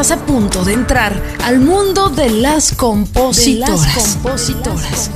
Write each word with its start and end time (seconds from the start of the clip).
Estás 0.00 0.12
a 0.12 0.24
punto 0.24 0.64
de 0.64 0.72
entrar 0.72 1.20
al 1.44 1.60
mundo 1.60 2.08
de 2.08 2.30
las 2.30 2.72
compositoras. 2.72 4.16
compositoras. 4.22 5.10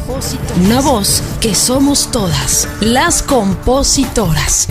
Una 0.63 0.83
voz 0.83 1.23
que 1.41 1.55
somos 1.55 2.11
todas, 2.11 2.69
las 2.81 3.23
compositoras. 3.23 4.69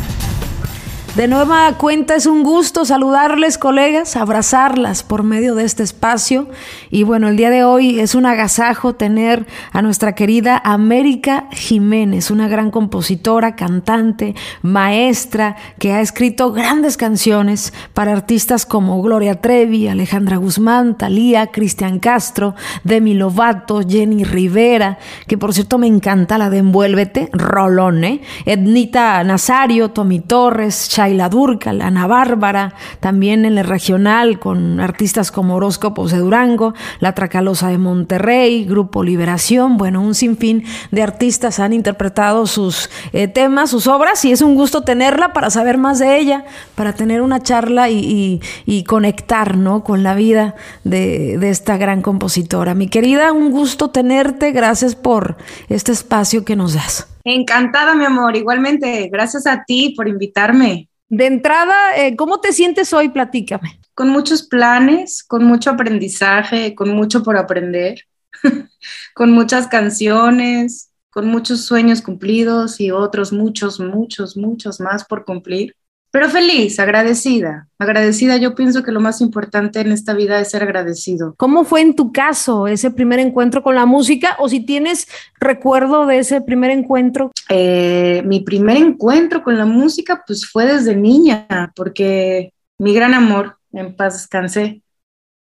De 1.15 1.27
nueva 1.27 1.71
cuenta 1.77 2.15
es 2.15 2.25
un 2.25 2.41
gusto 2.41 2.85
saludarles 2.85 3.59
colegas, 3.59 4.15
abrazarlas 4.15 5.03
por 5.03 5.21
medio 5.21 5.53
de 5.53 5.63
este 5.63 5.83
espacio 5.83 6.47
y 6.89 7.03
bueno, 7.03 7.27
el 7.27 7.37
día 7.37 7.51
de 7.51 7.63
hoy 7.63 7.99
es 7.99 8.15
un 8.15 8.25
agasajo 8.25 8.95
tener 8.95 9.45
a 9.71 9.83
nuestra 9.83 10.15
querida 10.15 10.59
América 10.65 11.49
Jiménez, 11.51 12.31
una 12.31 12.47
gran 12.47 12.71
compositora, 12.71 13.55
cantante, 13.55 14.33
maestra 14.63 15.55
que 15.77 15.93
ha 15.93 16.01
escrito 16.01 16.51
grandes 16.51 16.97
canciones 16.97 17.73
para 17.93 18.11
artistas 18.11 18.65
como 18.65 18.99
Gloria 19.03 19.39
Trevi, 19.39 19.87
Alejandra 19.87 20.37
Guzmán, 20.37 20.97
Talía, 20.97 21.51
Cristian 21.51 21.99
Castro, 21.99 22.55
Demi 22.83 23.13
Lovato, 23.13 23.81
Jenny 23.87 24.23
Rivera, 24.23 24.97
que 25.27 25.37
por 25.37 25.53
cierto 25.53 25.77
me 25.77 25.85
encanta 25.85 26.39
la 26.39 26.49
de 26.49 26.57
Envuélvete, 26.57 27.29
Rolón, 27.33 28.03
¿eh? 28.03 28.21
Ednita 28.47 29.23
Nazario, 29.23 29.91
Tommy 29.91 30.19
Torres, 30.19 30.89
Shaila 31.03 31.27
Durcal, 31.27 31.81
Ana 31.81 32.07
Bárbara, 32.07 32.75
también 33.01 33.43
en 33.43 33.57
el 33.57 33.65
regional 33.65 34.39
con 34.39 34.79
artistas 34.79 35.31
como 35.31 35.55
Horóscopos 35.55 36.11
de 36.11 36.19
Durango, 36.19 36.73
La 37.01 37.13
Tracalosa 37.13 37.67
de 37.67 37.77
Monterrey, 37.77 38.63
Grupo 38.63 39.03
Liberación, 39.03 39.77
bueno, 39.77 40.01
un 40.01 40.15
sinfín 40.15 40.63
de 40.91 41.03
artistas 41.03 41.59
han 41.59 41.73
interpretado 41.73 42.47
sus 42.47 42.89
eh, 43.11 43.27
temas, 43.27 43.69
sus 43.69 43.87
obras 43.87 44.23
y 44.23 44.31
es 44.31 44.41
un 44.41 44.55
gusto 44.55 44.83
tenerla 44.83 45.33
para 45.33 45.49
saber 45.49 45.77
más 45.77 45.99
de 45.99 46.17
ella, 46.17 46.45
para 46.75 46.93
tener 46.93 47.21
una 47.21 47.41
charla 47.41 47.89
y, 47.89 48.39
conectar 48.87 49.57
¿no? 49.57 49.83
con 49.83 50.03
la 50.03 50.13
vida 50.13 50.55
de 50.83 51.49
esta 51.49 51.77
gran 51.77 52.01
compositora. 52.01 52.75
Mi 52.75 52.87
querida, 52.87 53.31
un 53.31 53.51
gusto 53.51 53.89
tenerte, 53.89 54.51
gracias 54.51 54.95
por 54.95 55.37
este 55.69 55.91
espacio 55.91 56.45
que 56.45 56.55
nos 56.55 56.73
das. 56.73 57.07
Encantada, 57.25 57.95
mi 57.95 58.03
amor, 58.05 58.35
igualmente. 58.35 59.09
Gracias 59.09 59.47
a 59.47 59.63
ti 59.63 59.93
por 59.95 60.07
invitarme. 60.07 60.89
De 61.09 61.27
entrada, 61.27 61.75
eh, 61.97 62.15
¿cómo 62.15 62.39
te 62.39 62.53
sientes 62.53 62.93
hoy? 62.93 63.09
Platícame. 63.09 63.79
Con 63.93 64.09
muchos 64.09 64.43
planes, 64.43 65.23
con 65.23 65.43
mucho 65.43 65.69
aprendizaje, 65.69 66.73
con 66.73 66.89
mucho 66.89 67.23
por 67.23 67.37
aprender, 67.37 68.01
con 69.13 69.31
muchas 69.31 69.67
canciones, 69.67 70.91
con 71.11 71.27
muchos 71.27 71.65
sueños 71.65 72.01
cumplidos 72.01 72.79
y 72.79 72.89
otros 72.89 73.31
muchos, 73.31 73.79
muchos, 73.79 74.35
muchos 74.35 74.79
más 74.79 75.05
por 75.05 75.25
cumplir. 75.25 75.75
Pero 76.13 76.29
feliz, 76.29 76.79
agradecida. 76.79 77.67
Agradecida, 77.79 78.37
yo 78.37 78.53
pienso 78.53 78.83
que 78.83 78.91
lo 78.91 78.99
más 78.99 79.19
importante 79.19 79.79
en 79.79 79.91
esta 79.91 80.13
vida 80.13 80.39
es 80.39 80.51
ser 80.51 80.61
agradecido. 80.61 81.33
¿Cómo 81.37 81.65
fue 81.65 81.81
en 81.81 81.95
tu 81.95 82.11
caso 82.11 82.67
ese 82.67 82.91
primer 82.91 83.17
encuentro 83.17 83.63
con 83.63 83.73
la 83.73 83.87
música? 83.87 84.35
O 84.37 84.47
si 84.47 84.63
tienes 84.63 85.07
recuerdo 85.39 86.05
de 86.05 86.19
ese 86.19 86.39
primer 86.41 86.69
encuentro. 86.69 87.31
Eh, 87.49 88.21
mi 88.27 88.41
primer 88.41 88.77
encuentro 88.77 89.43
con 89.43 89.57
la 89.57 89.65
música 89.65 90.23
pues 90.27 90.45
fue 90.45 90.67
desde 90.67 90.95
niña, 90.95 91.47
porque 91.75 92.53
mi 92.77 92.93
gran 92.93 93.15
amor, 93.15 93.57
en 93.71 93.95
paz 93.95 94.13
descanse, 94.13 94.83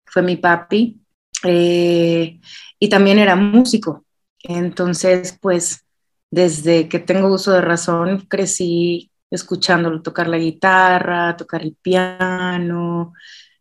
fue 0.04 0.20
mi 0.20 0.36
papi 0.36 1.00
eh, 1.44 2.40
y 2.78 2.88
también 2.90 3.18
era 3.18 3.36
músico. 3.36 4.04
Entonces 4.42 5.34
pues 5.40 5.86
desde 6.30 6.90
que 6.90 6.98
tengo 6.98 7.32
uso 7.32 7.52
de 7.52 7.62
razón 7.62 8.26
crecí 8.28 9.10
escuchándolo 9.30 10.02
tocar 10.02 10.28
la 10.28 10.38
guitarra, 10.38 11.36
tocar 11.36 11.62
el 11.62 11.76
piano. 11.80 13.12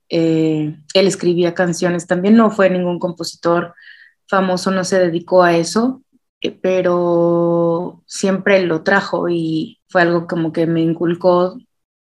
eh, 0.09 0.75
él 0.93 1.07
escribía 1.07 1.53
canciones, 1.53 2.07
también 2.07 2.35
no 2.37 2.51
fue 2.51 2.69
ningún 2.69 2.99
compositor 2.99 3.73
famoso, 4.27 4.71
no 4.71 4.83
se 4.83 4.99
dedicó 4.99 5.43
a 5.43 5.55
eso, 5.57 6.01
eh, 6.41 6.51
pero 6.51 8.03
siempre 8.07 8.61
lo 8.65 8.83
trajo 8.83 9.29
y 9.29 9.79
fue 9.89 10.03
algo 10.03 10.27
como 10.27 10.51
que 10.53 10.67
me 10.67 10.81
inculcó 10.81 11.57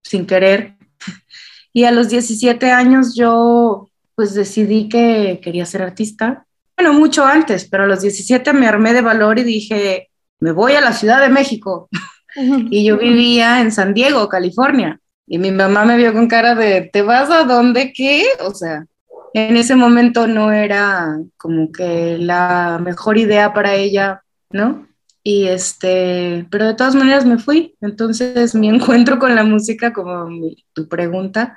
sin 0.03 0.27
querer. 0.27 0.77
Y 1.73 1.85
a 1.85 1.93
los 1.93 2.09
17 2.09 2.73
años 2.73 3.15
yo 3.15 3.89
pues 4.17 4.35
decidí 4.35 4.89
que 4.89 5.41
quería 5.43 5.65
ser 5.65 5.83
artista. 5.83 6.45
Bueno, 6.77 6.93
mucho 6.93 7.25
antes, 7.25 7.69
pero 7.71 7.85
a 7.85 7.87
los 7.87 8.01
17 8.03 8.53
me 8.53 8.67
armé 8.67 8.93
de 8.93 9.03
valor 9.03 9.39
y 9.39 9.45
dije, 9.45 10.11
me 10.41 10.53
voy 10.53 10.73
a 10.73 10.81
la 10.81 10.93
Ciudad 10.93 11.21
de 11.21 11.29
México. 11.29 11.89
Y 12.35 12.85
yo 12.85 12.99
vivía 12.99 13.61
en 13.61 13.73
San 13.73 13.95
Diego, 13.95 14.29
California. 14.29 15.01
Y 15.27 15.39
mi 15.39 15.51
mamá 15.53 15.85
me 15.85 15.97
vio 15.97 16.13
con 16.13 16.29
cara 16.29 16.55
de, 16.55 16.83
¿te 16.93 17.03
vas 17.03 17.31
a 17.31 17.45
dónde? 17.45 17.93
¿Qué? 17.95 18.25
O 18.41 18.55
sea, 18.55 18.87
en 19.35 19.57
ese 19.57 19.77
momento 19.77 20.27
no 20.27 20.53
era 20.53 21.19
como 21.37 21.71
que 21.73 22.19
la 22.19 22.81
mejor 22.83 23.19
idea 23.19 23.53
para 23.55 23.75
ella, 23.75 24.23
¿no? 24.51 24.87
Y 25.23 25.47
este, 25.49 26.47
pero 26.51 26.67
de 26.67 26.75
todas 26.75 26.95
maneras 26.95 27.25
me 27.27 27.39
fui. 27.39 27.77
Entonces 27.81 28.55
mi 28.55 28.69
encuentro 28.71 29.19
con 29.19 29.35
la 29.35 29.45
música, 29.45 29.93
como 29.93 30.27
mi- 30.27 30.65
tu 30.73 30.89
pregunta, 30.89 31.57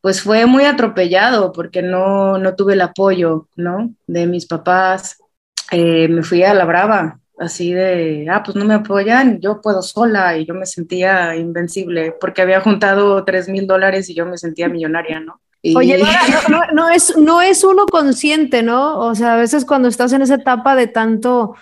pues 0.00 0.22
fue 0.22 0.46
muy 0.46 0.64
atropellado 0.64 1.52
porque 1.52 1.82
no, 1.82 2.38
no 2.38 2.54
tuve 2.56 2.74
el 2.74 2.80
apoyo, 2.82 3.48
¿no? 3.56 3.94
De 4.06 4.26
mis 4.26 4.46
papás. 4.46 5.18
Eh, 5.70 6.08
me 6.08 6.22
fui 6.22 6.42
a 6.44 6.54
la 6.54 6.64
brava, 6.64 7.20
así 7.40 7.72
de, 7.72 8.26
ah, 8.30 8.42
pues 8.42 8.56
no 8.56 8.64
me 8.64 8.74
apoyan, 8.74 9.40
yo 9.40 9.60
puedo 9.60 9.82
sola 9.82 10.36
y 10.36 10.44
yo 10.46 10.54
me 10.54 10.66
sentía 10.66 11.36
invencible 11.36 12.12
porque 12.20 12.42
había 12.42 12.60
juntado 12.60 13.24
tres 13.24 13.48
mil 13.48 13.66
dólares 13.66 14.08
y 14.10 14.14
yo 14.14 14.26
me 14.26 14.38
sentía 14.38 14.68
millonaria, 14.68 15.20
¿no? 15.20 15.40
Y- 15.62 15.76
Oye, 15.76 15.98
Laura, 15.98 16.20
no, 16.48 16.58
no- 16.58 16.72
no 16.72 16.90
es, 16.90 17.16
no 17.16 17.42
es 17.42 17.64
uno 17.64 17.86
consciente, 17.86 18.62
¿no? 18.62 18.98
O 19.00 19.14
sea, 19.14 19.34
a 19.34 19.36
veces 19.36 19.64
cuando 19.64 19.88
estás 19.88 20.12
en 20.12 20.22
esa 20.22 20.34
etapa 20.36 20.74
de 20.76 20.86
tanto 20.86 21.54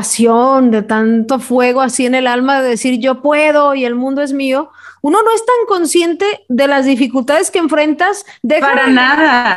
pasión, 0.00 0.70
de 0.70 0.82
tanto 0.82 1.38
fuego 1.38 1.80
así 1.80 2.04
en 2.04 2.14
el 2.14 2.26
alma, 2.26 2.60
de 2.60 2.68
decir 2.68 3.00
yo 3.00 3.22
puedo 3.22 3.74
y 3.74 3.86
el 3.86 3.94
mundo 3.94 4.20
es 4.20 4.34
mío, 4.34 4.70
uno 5.00 5.22
no 5.22 5.30
es 5.34 5.42
tan 5.46 5.56
consciente 5.66 6.26
de 6.50 6.66
las 6.68 6.84
dificultades 6.84 7.50
que 7.50 7.58
enfrentas. 7.60 8.26
Deja 8.42 8.66
para 8.68 8.86
de- 8.88 8.92
nada. 8.92 9.56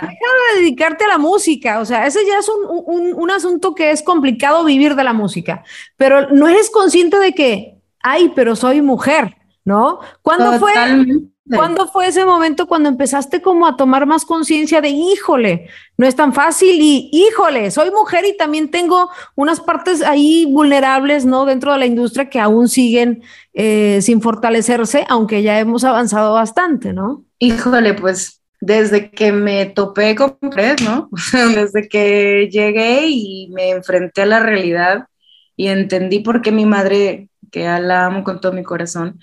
de 0.54 0.60
dedicarte 0.62 1.04
a 1.04 1.10
la 1.10 1.18
música. 1.18 1.80
O 1.82 1.86
sea, 1.86 2.08
ese 2.08 2.20
ya 2.26 2.38
es 2.40 2.48
un, 2.48 2.84
un- 2.86 3.14
un 3.22 3.32
asunto 3.32 3.76
que 3.76 3.92
es 3.92 4.02
complicado 4.02 4.64
vivir 4.64 4.96
de 4.96 5.04
la 5.04 5.12
música, 5.12 5.62
pero 5.98 6.30
no 6.30 6.48
eres 6.48 6.70
consciente 6.70 7.20
de 7.20 7.34
que, 7.34 7.76
ay, 8.02 8.32
pero 8.34 8.56
soy 8.56 8.82
mujer, 8.82 9.36
¿no? 9.66 10.00
¿Cuándo 10.22 10.52
fue? 10.60 10.74
¿Cuándo 11.56 11.88
fue 11.88 12.08
ese 12.08 12.26
momento 12.26 12.68
cuando 12.68 12.90
empezaste 12.90 13.42
como 13.42 13.66
a 13.66 13.76
tomar 13.76 14.06
más 14.06 14.26
conciencia 14.26 14.82
de, 14.82 14.90
híjole, 14.90 15.70
no 15.98 16.06
es 16.06 16.16
tan 16.16 16.34
fácil 16.34 16.80
y, 16.80 17.10
híjole, 17.12 17.72
soy 17.72 17.92
mujer 17.92 18.26
y 18.26 18.38
también 18.38 18.70
tengo 18.70 19.10
unas 19.36 19.60
partes 19.60 20.02
ahí 20.02 20.46
vulnerables, 20.46 21.26
¿no? 21.26 21.46
Dentro 21.46 21.74
de 21.74 21.80
la 21.80 21.86
industria 21.86 22.30
que 22.30 22.40
aún 22.40 22.68
siguen 22.68 23.24
eh, 23.54 24.00
sin 24.02 24.22
fortalecerse, 24.22 25.06
aunque 25.10 25.42
ya 25.42 25.60
hemos 25.60 25.84
avanzado 25.84 26.34
bastante, 26.34 26.94
¿no? 26.94 27.24
Híjole, 27.40 27.94
pues 27.96 28.42
desde 28.62 29.10
que 29.12 29.32
me 29.32 29.66
topé 29.66 30.16
con 30.16 30.38
Fred, 30.52 30.80
¿no? 30.82 31.10
Desde 31.56 31.88
que 31.88 32.50
llegué 32.52 33.08
y 33.08 33.50
me 33.54 33.72
enfrenté 33.72 34.24
a 34.24 34.26
la 34.26 34.40
realidad 34.40 35.06
y 35.56 35.68
entendí 35.68 36.20
por 36.20 36.42
qué 36.42 36.52
mi 36.52 36.66
madre, 36.66 37.30
que 37.52 37.62
ya 37.62 37.80
la 37.80 38.06
amo 38.06 38.24
con 38.24 38.42
todo 38.42 38.52
mi 38.52 38.64
corazón, 38.64 39.20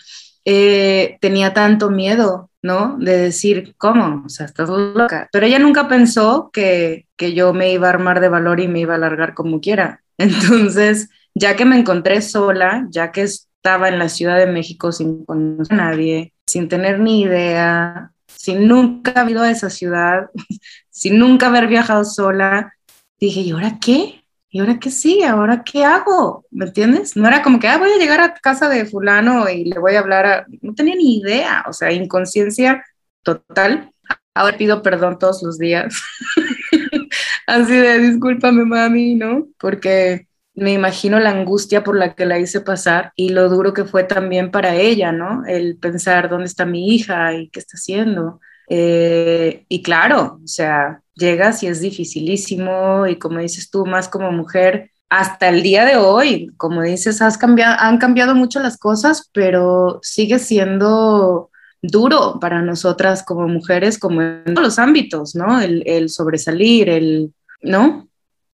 eh, 0.49 1.19
tenía 1.21 1.53
tanto 1.53 1.91
miedo, 1.91 2.51
¿no? 2.62 2.97
De 2.99 3.17
decir, 3.19 3.75
¿cómo? 3.79 4.23
O 4.25 4.29
sea, 4.29 4.47
estás 4.47 4.69
loca. 4.69 5.29
Pero 5.32 5.44
ella 5.44 5.59
nunca 5.59 5.88
pensó 5.88 6.50
que, 6.53 7.06
que 7.17 7.35
yo 7.35 7.53
me 7.53 7.73
iba 7.73 7.88
a 7.88 7.91
armar 7.91 8.20
de 8.20 8.29
valor 8.29 8.61
y 8.61 8.69
me 8.69 8.79
iba 8.79 8.94
a 8.94 8.99
largar 8.99 9.35
como 9.35 9.61
quiera. 9.61 10.03
Entonces, 10.19 11.11
ya 11.35 11.56
que 11.56 11.65
me 11.65 11.76
encontré 11.76 12.23
sola, 12.23 12.87
ya 12.91 13.11
que 13.11 13.23
estaba 13.23 13.88
en 13.88 13.99
la 13.99 14.09
Ciudad 14.09 14.38
de 14.38 14.47
México 14.47 14.93
sin 14.93 15.25
conocer 15.25 15.75
a 15.75 15.91
nadie, 15.91 16.32
sin 16.47 16.69
tener 16.69 17.00
ni 17.00 17.23
idea, 17.23 18.12
sin 18.29 18.69
nunca 18.69 19.23
haber 19.23 19.32
ido 19.32 19.43
a 19.43 19.50
esa 19.50 19.69
ciudad, 19.69 20.31
sin 20.91 21.19
nunca 21.19 21.49
haber 21.49 21.67
viajado 21.67 22.05
sola, 22.05 22.73
dije, 23.19 23.41
¿y 23.41 23.50
ahora 23.50 23.79
qué? 23.81 24.25
¿Y 24.56 24.58
ahora 24.58 24.79
qué 24.79 24.91
sigue? 24.91 25.26
¿Ahora 25.26 25.62
qué 25.62 25.85
hago? 25.85 26.47
¿Me 26.50 26.64
entiendes? 26.64 27.14
No 27.14 27.29
era 27.29 27.43
como 27.43 27.61
que, 27.61 27.69
ah, 27.69 27.76
voy 27.76 27.91
a 27.91 27.99
llegar 27.99 28.20
a 28.23 28.32
casa 28.32 28.70
de 28.70 28.87
fulano 28.87 29.47
y 29.50 29.67
le 29.67 29.79
voy 29.79 29.97
a 29.97 29.99
hablar 29.99 30.25
a... 30.25 30.47
No 30.62 30.75
tenía 30.75 30.94
ni 30.94 31.19
idea, 31.19 31.62
o 31.69 31.75
sea, 31.75 31.93
inconsciencia 31.93 32.82
total. 33.23 33.91
Ahora 34.32 34.56
pido 34.56 34.81
perdón 34.81 35.19
todos 35.19 35.43
los 35.43 35.58
días. 35.58 35.94
Así 37.47 37.76
de, 37.76 37.99
discúlpame, 37.99 38.64
mami, 38.64 39.14
¿no? 39.14 39.47
Porque 39.58 40.26
me 40.55 40.73
imagino 40.73 41.20
la 41.20 41.32
angustia 41.32 41.85
por 41.85 41.99
la 41.99 42.14
que 42.14 42.25
la 42.25 42.38
hice 42.38 42.62
pasar 42.62 43.12
y 43.14 43.29
lo 43.29 43.50
duro 43.50 43.75
que 43.75 43.85
fue 43.85 44.05
también 44.05 44.50
para 44.50 44.75
ella, 44.75 45.12
¿no? 45.12 45.44
El 45.44 45.76
pensar 45.76 46.31
dónde 46.31 46.47
está 46.47 46.64
mi 46.64 46.94
hija 46.94 47.35
y 47.35 47.50
qué 47.50 47.61
está 47.61 47.75
haciendo. 47.75 48.41
Eh, 48.69 49.65
y 49.69 49.83
claro, 49.83 50.41
o 50.43 50.47
sea, 50.47 51.03
llegas 51.15 51.63
y 51.63 51.69
es 51.69 51.81
dificilísimo 51.81 53.07
y 53.07 53.17
como 53.17 53.39
dices 53.39 53.71
tú, 53.71 53.87
más 53.87 54.09
como 54.09 54.33
mujer, 54.33 54.91
hasta 55.09 55.49
el 55.49 55.63
día 55.63 55.85
de 55.85 55.97
hoy, 55.97 56.53
como 56.57 56.83
dices, 56.83 57.23
has 57.23 57.39
cambiado, 57.39 57.77
han 57.79 57.99
cambiado 57.99 58.35
mucho 58.35 58.61
las 58.61 58.77
cosas, 58.77 59.31
pero 59.33 60.01
sigue 60.03 60.39
siendo 60.39 61.51
duro 61.81 62.39
para 62.41 62.63
nosotras 62.63 63.23
como 63.23 63.47
mujeres, 63.47 63.99
como 63.99 64.23
en 64.23 64.45
todos 64.47 64.63
los 64.63 64.79
ámbitos, 64.79 65.35
¿no? 65.37 65.61
El, 65.61 65.83
el 65.87 66.09
sobresalir, 66.09 66.89
el, 66.89 67.33
¿no? 67.63 68.09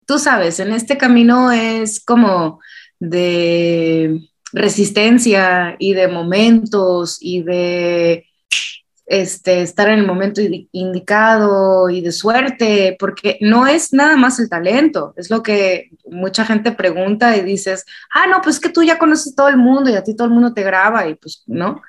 Tú 0.07 0.19
sabes, 0.19 0.59
en 0.59 0.73
este 0.73 0.99
camino 0.99 1.53
es 1.53 2.05
como 2.05 2.61
de 2.99 4.21
resistencia 4.53 5.77
y 5.79 5.95
de 5.95 6.09
momentos 6.09 7.19
y 7.21 7.43
de 7.43 8.27
este, 9.11 9.63
estar 9.63 9.89
en 9.89 9.99
el 9.99 10.07
momento 10.07 10.41
indicado 10.71 11.91
y 11.91 12.01
de 12.01 12.13
suerte, 12.13 12.97
porque 12.97 13.39
no 13.41 13.67
es 13.67 13.93
nada 13.93 14.17
más 14.17 14.39
el 14.39 14.49
talento, 14.49 15.15
es 15.17 15.31
lo 15.31 15.43
que 15.43 15.91
mucha 16.07 16.45
gente 16.45 16.71
pregunta 16.71 17.37
y 17.37 17.43
dices, 17.43 17.85
ah, 18.15 18.29
no, 18.29 18.41
pues 18.41 18.61
que 18.61 18.69
tú 18.69 18.85
ya 18.85 18.99
conoces 18.99 19.35
todo 19.35 19.49
el 19.49 19.57
mundo 19.57 19.91
y 19.91 19.97
a 19.97 20.05
ti 20.05 20.15
todo 20.15 20.29
el 20.29 20.35
mundo 20.35 20.55
te 20.55 20.63
graba 20.63 21.09
y 21.09 21.17
pues 21.17 21.43
no. 21.49 21.83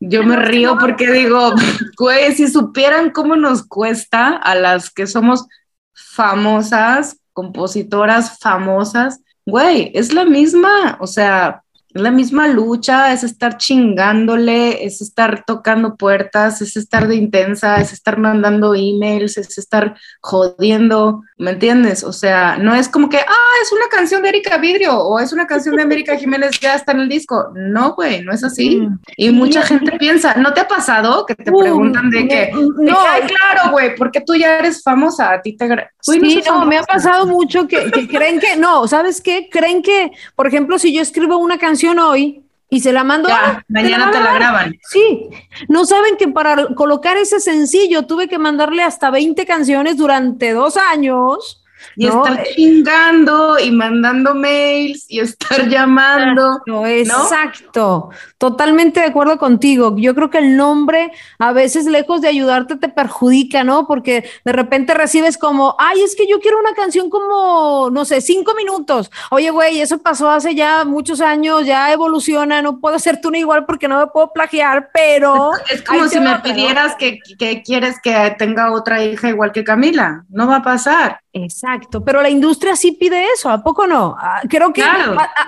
Yo 0.00 0.24
me 0.24 0.34
río 0.34 0.76
porque 0.80 1.12
digo, 1.12 1.52
güey, 1.96 2.34
si 2.34 2.48
supieran 2.48 3.10
cómo 3.10 3.36
nos 3.36 3.64
cuesta 3.64 4.36
a 4.36 4.56
las 4.56 4.90
que 4.90 5.06
somos 5.06 5.46
famosas, 5.92 7.18
compositoras 7.32 8.40
famosas, 8.40 9.20
güey, 9.46 9.92
es 9.94 10.12
la 10.12 10.24
misma, 10.24 10.98
o 11.00 11.06
sea, 11.06 11.62
la 11.94 12.10
misma 12.10 12.48
lucha, 12.48 13.12
es 13.12 13.22
estar 13.22 13.56
chingándole, 13.56 14.84
es 14.84 15.00
estar 15.00 15.44
tocando 15.46 15.94
puertas, 15.94 16.60
es 16.60 16.76
estar 16.76 17.06
de 17.06 17.14
intensa, 17.14 17.80
es 17.80 17.92
estar 17.92 18.18
mandando 18.18 18.74
emails, 18.74 19.38
es 19.38 19.56
estar 19.58 19.96
jodiendo, 20.20 21.22
¿me 21.38 21.52
entiendes? 21.52 22.02
O 22.02 22.12
sea, 22.12 22.58
no 22.58 22.74
es 22.74 22.88
como 22.88 23.08
que, 23.08 23.18
ah, 23.18 23.54
es 23.62 23.70
una 23.70 23.86
canción 23.88 24.22
de 24.22 24.30
Erika 24.30 24.58
Vidrio 24.58 24.98
o 24.98 25.20
es 25.20 25.32
una 25.32 25.46
canción 25.46 25.76
de 25.76 25.82
América 25.82 26.16
Jiménez, 26.18 26.58
ya 26.60 26.74
está 26.74 26.90
en 26.90 27.00
el 27.00 27.08
disco. 27.08 27.52
No, 27.54 27.94
güey, 27.94 28.22
no 28.22 28.32
es 28.32 28.42
así. 28.42 28.88
Y 29.16 29.30
mucha 29.30 29.62
gente 29.62 29.92
piensa, 29.96 30.34
¿no 30.34 30.52
te 30.52 30.62
ha 30.62 30.68
pasado 30.68 31.24
que 31.26 31.36
te 31.36 31.52
uh, 31.52 31.58
preguntan 31.58 32.10
de 32.10 32.26
que, 32.26 32.50
no, 32.52 32.96
claro, 33.26 33.70
güey, 33.70 33.94
porque 33.94 34.20
tú 34.20 34.34
ya 34.34 34.58
eres 34.58 34.82
famosa, 34.82 35.32
a 35.32 35.42
ti 35.42 35.56
te... 35.56 35.68
sí, 36.00 36.42
no, 36.44 36.66
me 36.66 36.78
ha 36.78 36.82
pasado 36.82 37.24
mucho 37.26 37.68
que, 37.68 37.88
que 37.92 38.08
creen 38.08 38.40
que, 38.40 38.56
no, 38.56 38.88
¿sabes 38.88 39.20
qué? 39.20 39.48
Creen 39.48 39.80
que, 39.80 40.10
por 40.34 40.48
ejemplo, 40.48 40.76
si 40.76 40.92
yo 40.92 41.00
escribo 41.00 41.38
una 41.38 41.56
canción, 41.56 41.83
hoy 41.88 42.44
y 42.70 42.80
se 42.80 42.92
la 42.92 43.04
mando. 43.04 43.28
mañana 43.68 44.10
te 44.10 44.20
la, 44.20 44.34
graban. 44.34 44.74
Sí, 44.90 45.28
no 45.68 45.84
saben 45.84 46.16
que 46.16 46.28
para 46.28 46.74
colocar 46.74 47.16
ese 47.16 47.40
sencillo 47.40 48.06
tuve 48.06 48.28
que 48.28 48.38
mandarle 48.38 48.82
hasta 48.82 49.10
20 49.10 49.46
canciones 49.46 49.96
durante 49.96 50.52
dos 50.52 50.76
años 50.76 51.63
y 51.96 52.06
estar 52.06 52.42
chingando 52.54 53.58
y 53.58 53.70
mandando 53.70 54.34
mails 54.34 55.04
y 55.08 55.20
estar 55.20 55.68
llamando. 55.68 56.62
No, 56.66 56.86
exacto. 56.86 58.08
Totalmente 58.38 59.00
de 59.00 59.06
acuerdo 59.06 59.38
contigo. 59.38 59.94
Yo 59.98 60.14
creo 60.14 60.30
que 60.30 60.38
el 60.38 60.56
nombre 60.56 61.12
a 61.38 61.52
veces 61.52 61.84
lejos 61.84 62.22
de 62.22 62.28
ayudarte 62.28 62.76
te 62.76 62.88
perjudica, 62.88 63.64
¿no? 63.64 63.86
Porque 63.86 64.24
de 64.44 64.52
repente 64.52 64.94
recibes 64.94 65.36
como, 65.36 65.76
ay, 65.78 66.00
es 66.02 66.16
que 66.16 66.26
yo 66.26 66.40
quiero 66.40 66.58
una 66.58 66.74
canción 66.74 67.10
como, 67.10 67.90
no 67.90 68.04
sé, 68.04 68.20
cinco 68.22 68.54
minutos. 68.54 69.10
Oye, 69.30 69.50
güey, 69.50 69.80
eso 69.80 69.98
pasó 69.98 70.30
hace 70.30 70.54
ya 70.54 70.84
muchos 70.84 71.20
años, 71.20 71.66
ya 71.66 71.92
evoluciona, 71.92 72.62
no 72.62 72.80
puedo 72.80 72.96
hacer 72.96 73.20
tú 73.20 73.34
igual 73.38 73.64
porque 73.64 73.88
no 73.88 73.98
me 73.98 74.06
puedo 74.08 74.32
plagiar, 74.32 74.90
pero... 74.92 75.52
Es 75.70 75.82
como 75.82 76.06
si 76.08 76.20
me 76.20 76.38
pidieras 76.40 76.94
que, 76.96 77.18
que 77.38 77.62
quieres 77.62 78.00
que 78.02 78.34
tenga 78.38 78.72
otra 78.72 79.02
hija 79.02 79.28
igual 79.28 79.52
que 79.52 79.64
Camila. 79.64 80.24
No 80.28 80.46
va 80.46 80.56
a 80.56 80.62
pasar. 80.62 81.23
Exacto, 81.36 82.04
pero 82.04 82.22
la 82.22 82.30
industria 82.30 82.76
sí 82.76 82.92
pide 82.92 83.26
eso, 83.34 83.50
¿a 83.50 83.60
poco 83.60 83.88
no? 83.88 84.14
Ah, 84.16 84.40
creo 84.48 84.72
que 84.72 84.84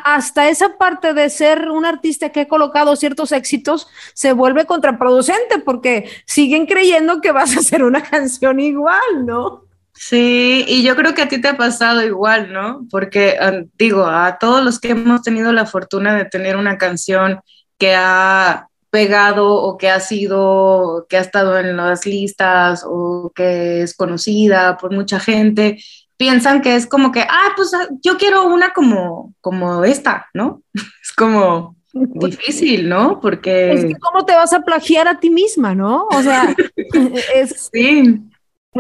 hasta 0.05 0.49
esa 0.49 0.77
parte 0.77 1.15
de 1.15 1.31
ser 1.31 1.71
un 1.71 1.85
artista 1.85 2.31
que 2.31 2.41
ha 2.41 2.49
colocado 2.49 2.97
ciertos 2.97 3.31
éxitos 3.31 3.87
se 4.13 4.33
vuelve 4.33 4.67
contraproducente 4.67 5.61
porque 5.61 6.11
siguen 6.27 6.67
creyendo 6.67 7.21
que 7.21 7.31
vas 7.31 7.57
a 7.57 7.61
hacer 7.61 7.85
una 7.85 8.03
canción 8.11 8.59
igual, 8.59 9.25
¿no? 9.25 9.63
Sí, 9.93 10.65
y 10.67 10.83
yo 10.83 10.97
creo 10.97 11.15
que 11.15 11.23
a 11.23 11.29
ti 11.29 11.41
te 11.41 11.47
ha 11.47 11.57
pasado 11.57 12.03
igual, 12.05 12.53
¿no? 12.53 12.85
Porque 12.91 13.37
ah, 13.41 13.63
digo, 13.79 14.07
a 14.07 14.39
todos 14.39 14.65
los 14.65 14.81
que 14.81 14.91
hemos 14.91 15.23
tenido 15.23 15.53
la 15.53 15.67
fortuna 15.67 16.17
de 16.17 16.25
tener 16.25 16.57
una 16.57 16.79
canción 16.79 17.39
que 17.79 17.95
ha 17.95 18.66
pegado 18.91 19.55
o 19.55 19.77
que 19.77 19.91
ha 19.91 20.01
sido, 20.01 21.07
que 21.09 21.17
ha 21.17 21.21
estado 21.21 21.59
en 21.59 21.77
las 21.77 22.07
listas 22.07 22.85
o 22.87 23.33
que 23.35 23.83
es 23.83 23.95
conocida 23.95 24.77
por 24.77 24.93
mucha 24.93 25.21
gente, 25.21 25.79
piensan 26.17 26.63
que 26.63 26.77
es 26.77 26.87
como 26.87 27.13
que, 27.13 27.21
ah, 27.21 27.53
pues 27.57 27.75
ah, 27.75 27.89
yo 28.03 28.17
quiero 28.17 28.47
una 28.47 28.73
como, 28.73 29.35
como 29.41 29.85
esta, 29.85 30.29
¿no? 30.35 30.63
Es 31.03 31.13
como 31.13 31.77
difícil, 31.93 32.91
¿no? 32.91 33.21
Porque... 33.21 33.73
Es 33.73 33.85
que 33.87 33.95
cómo 33.95 34.27
te 34.27 34.35
vas 34.35 34.53
a 34.53 34.61
plagiar 34.61 35.09
a 35.09 35.19
ti 35.19 35.31
misma, 35.31 35.75
¿no? 35.75 36.07
O 36.11 36.23
sea, 36.23 36.55
es... 37.35 37.71
Sí 37.73 38.23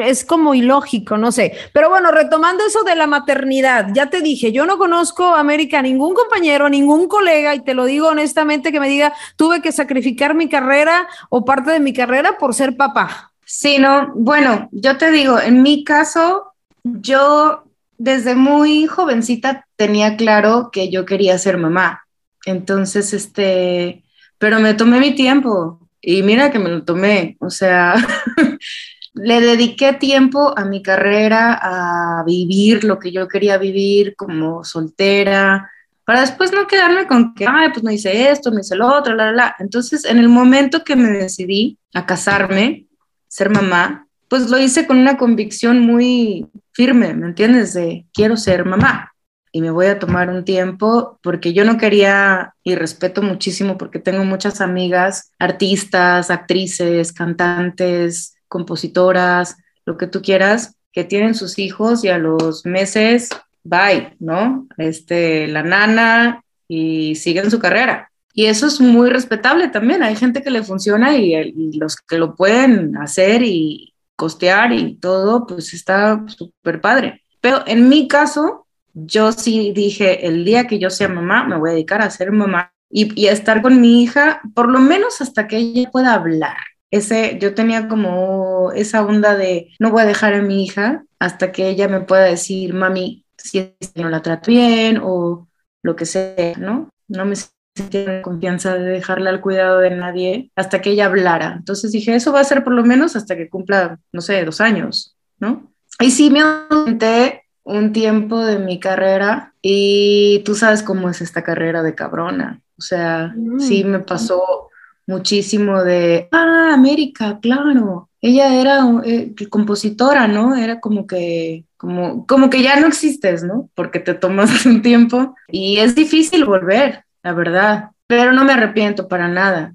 es 0.02 0.24
como 0.24 0.54
ilógico, 0.54 1.16
no 1.16 1.32
sé. 1.32 1.52
Pero 1.72 1.88
bueno, 1.88 2.10
retomando 2.10 2.64
eso 2.66 2.82
de 2.84 2.96
la 2.96 3.06
maternidad, 3.06 3.88
ya 3.92 4.10
te 4.10 4.20
dije, 4.20 4.52
yo 4.52 4.66
no 4.66 4.78
conozco 4.78 5.24
a 5.24 5.40
América 5.40 5.82
ningún 5.82 6.14
compañero, 6.14 6.68
ningún 6.68 7.08
colega, 7.08 7.54
y 7.54 7.60
te 7.60 7.74
lo 7.74 7.84
digo 7.84 8.08
honestamente, 8.08 8.72
que 8.72 8.80
me 8.80 8.88
diga, 8.88 9.12
tuve 9.36 9.62
que 9.62 9.72
sacrificar 9.72 10.34
mi 10.34 10.48
carrera 10.48 11.08
o 11.30 11.44
parte 11.44 11.70
de 11.70 11.80
mi 11.80 11.92
carrera 11.92 12.38
por 12.38 12.54
ser 12.54 12.76
papá. 12.76 13.32
Sí, 13.44 13.78
no, 13.78 14.12
bueno, 14.14 14.68
yo 14.72 14.96
te 14.96 15.10
digo, 15.10 15.40
en 15.40 15.62
mi 15.62 15.84
caso, 15.84 16.52
yo 16.82 17.64
desde 17.98 18.34
muy 18.34 18.86
jovencita 18.86 19.66
tenía 19.76 20.16
claro 20.16 20.70
que 20.72 20.90
yo 20.90 21.04
quería 21.04 21.38
ser 21.38 21.56
mamá. 21.58 22.06
Entonces, 22.44 23.12
este, 23.12 24.04
pero 24.38 24.60
me 24.60 24.74
tomé 24.74 25.00
mi 25.00 25.14
tiempo 25.14 25.80
y 26.00 26.22
mira 26.22 26.50
que 26.50 26.58
me 26.58 26.70
lo 26.70 26.84
tomé, 26.84 27.36
o 27.40 27.50
sea, 27.50 27.94
le 29.16 29.40
dediqué 29.40 29.94
tiempo 29.94 30.56
a 30.56 30.64
mi 30.64 30.82
carrera, 30.82 31.58
a 31.60 32.22
vivir 32.24 32.84
lo 32.84 32.98
que 32.98 33.10
yo 33.12 33.26
quería 33.28 33.58
vivir 33.58 34.14
como 34.14 34.62
soltera, 34.64 35.70
para 36.04 36.20
después 36.20 36.52
no 36.52 36.68
quedarme 36.68 37.06
con 37.08 37.34
que, 37.34 37.46
ay, 37.48 37.70
pues 37.70 37.82
no 37.82 37.90
hice 37.90 38.30
esto, 38.30 38.50
no 38.50 38.60
hice 38.60 38.76
lo 38.76 38.86
otro, 38.86 39.14
la, 39.14 39.26
la, 39.26 39.32
la. 39.32 39.56
Entonces, 39.58 40.04
en 40.04 40.18
el 40.18 40.28
momento 40.28 40.84
que 40.84 40.94
me 40.94 41.08
decidí 41.08 41.78
a 41.94 42.06
casarme, 42.06 42.86
ser 43.26 43.50
mamá, 43.50 44.06
pues 44.28 44.48
lo 44.48 44.58
hice 44.58 44.86
con 44.86 44.98
una 44.98 45.16
convicción 45.16 45.80
muy 45.80 46.46
firme, 46.72 47.12
¿me 47.14 47.26
entiendes? 47.26 47.74
De 47.74 48.06
quiero 48.12 48.36
ser 48.36 48.64
mamá 48.64 49.12
y 49.50 49.62
me 49.62 49.70
voy 49.70 49.86
a 49.86 49.98
tomar 49.98 50.28
un 50.28 50.44
tiempo 50.44 51.18
porque 51.22 51.52
yo 51.52 51.64
no 51.64 51.78
quería, 51.78 52.54
y 52.62 52.74
respeto 52.74 53.22
muchísimo 53.22 53.78
porque 53.78 53.98
tengo 53.98 54.24
muchas 54.24 54.60
amigas, 54.60 55.32
artistas, 55.38 56.30
actrices, 56.30 57.12
cantantes, 57.12 58.35
compositoras, 58.48 59.56
lo 59.84 59.96
que 59.96 60.06
tú 60.06 60.22
quieras, 60.22 60.76
que 60.92 61.04
tienen 61.04 61.34
sus 61.34 61.58
hijos 61.58 62.04
y 62.04 62.08
a 62.08 62.18
los 62.18 62.64
meses, 62.64 63.28
bye, 63.64 64.16
¿no? 64.18 64.66
Este, 64.78 65.46
la 65.46 65.62
nana 65.62 66.42
y 66.68 67.14
siguen 67.16 67.50
su 67.50 67.58
carrera. 67.58 68.10
Y 68.32 68.46
eso 68.46 68.66
es 68.66 68.80
muy 68.80 69.10
respetable 69.10 69.68
también. 69.68 70.02
Hay 70.02 70.16
gente 70.16 70.42
que 70.42 70.50
le 70.50 70.62
funciona 70.62 71.16
y, 71.16 71.72
los 71.78 71.96
que 71.96 72.18
lo 72.18 72.34
pueden 72.34 72.96
hacer 72.96 73.42
y 73.42 73.94
costear 74.16 74.72
y 74.72 74.96
todo, 74.96 75.46
pues 75.46 75.74
está 75.74 76.24
súper 76.28 76.80
padre. 76.80 77.22
Pero 77.40 77.62
en 77.66 77.88
mi 77.88 78.08
caso, 78.08 78.66
yo 78.94 79.32
sí 79.32 79.72
dije, 79.74 80.26
el 80.26 80.44
día 80.44 80.66
que 80.66 80.78
yo 80.78 80.90
sea 80.90 81.08
mamá, 81.08 81.44
me 81.44 81.58
voy 81.58 81.70
a 81.70 81.72
dedicar 81.74 82.02
a 82.02 82.10
ser 82.10 82.32
mamá 82.32 82.72
y 82.88 83.26
a 83.26 83.32
estar 83.32 83.62
con 83.62 83.80
mi 83.80 84.02
hija, 84.02 84.40
por 84.54 84.68
lo 84.70 84.78
menos 84.78 85.20
hasta 85.20 85.48
que 85.48 85.58
ella 85.58 85.90
pueda 85.90 86.14
hablar 86.14 86.56
ese, 86.98 87.38
yo 87.40 87.54
tenía 87.54 87.88
como 87.88 88.72
esa 88.72 89.04
onda 89.04 89.36
de 89.36 89.68
no 89.78 89.90
voy 89.90 90.02
a 90.02 90.06
dejar 90.06 90.34
a 90.34 90.42
mi 90.42 90.64
hija 90.64 91.04
hasta 91.18 91.52
que 91.52 91.68
ella 91.68 91.88
me 91.88 92.00
pueda 92.00 92.24
decir, 92.24 92.74
mami, 92.74 93.24
si 93.36 93.74
no 93.94 94.08
la 94.08 94.22
trato 94.22 94.50
bien 94.50 95.00
o 95.02 95.48
lo 95.82 95.96
que 95.96 96.06
sea, 96.06 96.54
¿no? 96.58 96.90
No 97.08 97.24
me 97.24 97.36
sentía 97.74 98.22
confianza 98.22 98.74
de 98.74 98.84
dejarla 98.84 99.30
al 99.30 99.40
cuidado 99.40 99.78
de 99.78 99.90
nadie 99.90 100.50
hasta 100.56 100.80
que 100.80 100.90
ella 100.90 101.06
hablara. 101.06 101.54
Entonces 101.56 101.92
dije, 101.92 102.14
eso 102.14 102.32
va 102.32 102.40
a 102.40 102.44
ser 102.44 102.64
por 102.64 102.72
lo 102.72 102.84
menos 102.84 103.16
hasta 103.16 103.36
que 103.36 103.48
cumpla, 103.48 103.98
no 104.12 104.20
sé, 104.20 104.44
dos 104.44 104.60
años, 104.60 105.16
¿no? 105.38 105.72
Y 106.00 106.10
sí 106.10 106.30
me 106.30 106.40
aumenté 106.40 107.42
un 107.62 107.92
tiempo 107.92 108.44
de 108.44 108.58
mi 108.58 108.78
carrera 108.78 109.54
y 109.60 110.42
tú 110.44 110.54
sabes 110.54 110.82
cómo 110.82 111.10
es 111.10 111.20
esta 111.20 111.42
carrera 111.42 111.82
de 111.82 111.94
cabrona. 111.94 112.60
O 112.78 112.82
sea, 112.82 113.34
sí 113.58 113.84
me 113.84 114.00
pasó 114.00 114.68
muchísimo 115.06 115.82
de, 115.82 116.28
ah, 116.32 116.70
América, 116.74 117.38
claro, 117.40 118.10
ella 118.20 118.60
era 118.60 118.80
eh, 119.04 119.34
compositora, 119.48 120.26
¿no? 120.26 120.56
Era 120.56 120.80
como 120.80 121.06
que, 121.06 121.64
como, 121.76 122.26
como 122.26 122.50
que 122.50 122.62
ya 122.62 122.78
no 122.80 122.88
existes, 122.88 123.44
¿no? 123.44 123.70
Porque 123.74 124.00
te 124.00 124.14
tomas 124.14 124.50
un 124.66 124.82
tiempo 124.82 125.34
y 125.48 125.78
es 125.78 125.94
difícil 125.94 126.44
volver, 126.44 127.04
la 127.22 127.32
verdad, 127.32 127.90
pero 128.06 128.32
no 128.32 128.44
me 128.44 128.52
arrepiento 128.52 129.08
para 129.08 129.28
nada, 129.28 129.74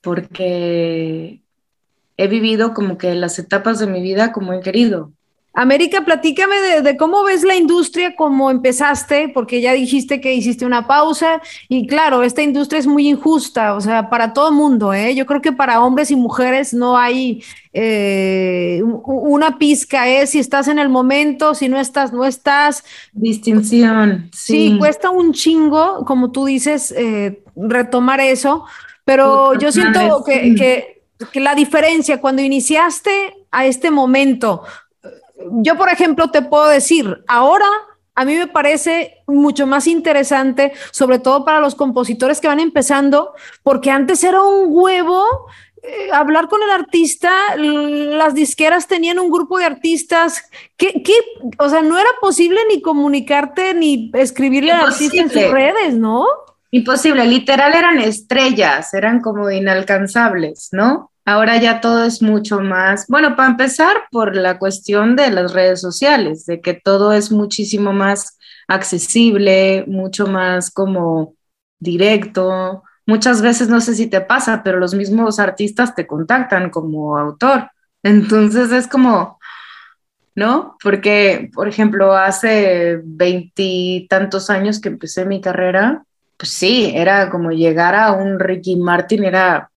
porque 0.00 1.42
he 2.16 2.28
vivido 2.28 2.74
como 2.74 2.98
que 2.98 3.14
las 3.14 3.38
etapas 3.38 3.78
de 3.78 3.86
mi 3.86 4.02
vida 4.02 4.32
como 4.32 4.52
he 4.52 4.60
querido. 4.60 5.12
América, 5.52 6.04
platícame 6.04 6.60
de, 6.60 6.82
de, 6.82 6.96
cómo 6.96 7.24
ves 7.24 7.42
la 7.42 7.56
industria, 7.56 8.14
cómo 8.14 8.52
empezaste, 8.52 9.28
porque 9.28 9.60
ya 9.60 9.72
dijiste 9.72 10.20
que 10.20 10.32
hiciste 10.32 10.64
una 10.64 10.86
pausa 10.86 11.42
y 11.68 11.88
claro, 11.88 12.22
esta 12.22 12.42
industria 12.42 12.78
es 12.78 12.86
muy 12.86 13.08
injusta, 13.08 13.74
o 13.74 13.80
sea, 13.80 14.08
para 14.10 14.32
todo 14.32 14.52
mundo, 14.52 14.94
¿eh? 14.94 15.12
Yo 15.16 15.26
creo 15.26 15.40
que 15.40 15.50
para 15.50 15.82
hombres 15.82 16.12
y 16.12 16.16
mujeres 16.16 16.72
no 16.72 16.96
hay 16.96 17.42
eh, 17.72 18.80
una 19.04 19.58
pizca, 19.58 20.08
¿eh? 20.08 20.26
Si 20.28 20.38
estás 20.38 20.68
en 20.68 20.78
el 20.78 20.88
momento, 20.88 21.54
si 21.54 21.68
no 21.68 21.80
estás, 21.80 22.12
no 22.12 22.24
estás. 22.24 22.84
Distinción. 23.12 24.30
Sí, 24.32 24.70
sí 24.70 24.78
cuesta 24.78 25.10
un 25.10 25.32
chingo, 25.32 26.04
como 26.04 26.30
tú 26.30 26.44
dices, 26.44 26.94
eh, 26.96 27.42
retomar 27.56 28.20
eso, 28.20 28.66
pero 29.04 29.58
yo 29.58 29.72
siento 29.72 30.22
que, 30.24 30.54
que, 30.54 31.02
que 31.32 31.40
la 31.40 31.56
diferencia 31.56 32.20
cuando 32.20 32.40
iniciaste 32.40 33.34
a 33.50 33.66
este 33.66 33.90
momento, 33.90 34.62
yo, 35.52 35.76
por 35.76 35.88
ejemplo, 35.88 36.30
te 36.30 36.42
puedo 36.42 36.68
decir, 36.68 37.22
ahora 37.26 37.66
a 38.14 38.24
mí 38.24 38.34
me 38.34 38.46
parece 38.46 39.22
mucho 39.26 39.66
más 39.66 39.86
interesante, 39.86 40.72
sobre 40.90 41.18
todo 41.18 41.44
para 41.44 41.60
los 41.60 41.74
compositores 41.74 42.40
que 42.40 42.48
van 42.48 42.60
empezando, 42.60 43.34
porque 43.62 43.90
antes 43.90 44.22
era 44.24 44.42
un 44.42 44.66
huevo 44.68 45.24
eh, 45.82 46.10
hablar 46.12 46.48
con 46.48 46.62
el 46.62 46.70
artista, 46.70 47.30
las 47.56 48.34
disqueras 48.34 48.86
tenían 48.86 49.18
un 49.18 49.30
grupo 49.30 49.58
de 49.58 49.64
artistas 49.64 50.44
que, 50.76 51.02
o 51.58 51.68
sea, 51.70 51.80
no 51.80 51.98
era 51.98 52.10
posible 52.20 52.60
ni 52.68 52.82
comunicarte 52.82 53.72
ni 53.72 54.10
escribirle 54.12 54.72
al 54.72 54.88
artista 54.88 55.22
en 55.22 55.30
sus 55.30 55.50
redes, 55.50 55.94
¿no? 55.94 56.26
Imposible, 56.72 57.24
literal 57.24 57.74
eran 57.74 57.98
estrellas, 57.98 58.92
eran 58.92 59.20
como 59.20 59.50
inalcanzables, 59.50 60.68
¿no? 60.72 61.09
Ahora 61.30 61.58
ya 61.58 61.80
todo 61.80 62.02
es 62.02 62.22
mucho 62.22 62.58
más, 62.58 63.06
bueno, 63.06 63.36
para 63.36 63.50
empezar 63.50 64.08
por 64.10 64.34
la 64.34 64.58
cuestión 64.58 65.14
de 65.14 65.30
las 65.30 65.52
redes 65.52 65.80
sociales, 65.80 66.44
de 66.44 66.60
que 66.60 66.74
todo 66.74 67.12
es 67.12 67.30
muchísimo 67.30 67.92
más 67.92 68.36
accesible, 68.66 69.84
mucho 69.86 70.26
más 70.26 70.72
como 70.72 71.34
directo. 71.78 72.82
Muchas 73.06 73.42
veces, 73.42 73.68
no 73.68 73.80
sé 73.80 73.94
si 73.94 74.08
te 74.08 74.20
pasa, 74.20 74.62
pero 74.64 74.80
los 74.80 74.92
mismos 74.92 75.38
artistas 75.38 75.94
te 75.94 76.04
contactan 76.04 76.68
como 76.68 77.16
autor. 77.16 77.70
Entonces 78.02 78.72
es 78.72 78.88
como, 78.88 79.38
¿no? 80.34 80.76
Porque, 80.82 81.48
por 81.54 81.68
ejemplo, 81.68 82.12
hace 82.12 83.00
veintitantos 83.04 84.50
años 84.50 84.80
que 84.80 84.88
empecé 84.88 85.24
mi 85.24 85.40
carrera, 85.40 86.02
pues 86.36 86.50
sí, 86.50 86.90
era 86.92 87.30
como 87.30 87.52
llegar 87.52 87.94
a 87.94 88.10
un 88.14 88.40
Ricky 88.40 88.74
Martin, 88.74 89.22
era 89.22 89.69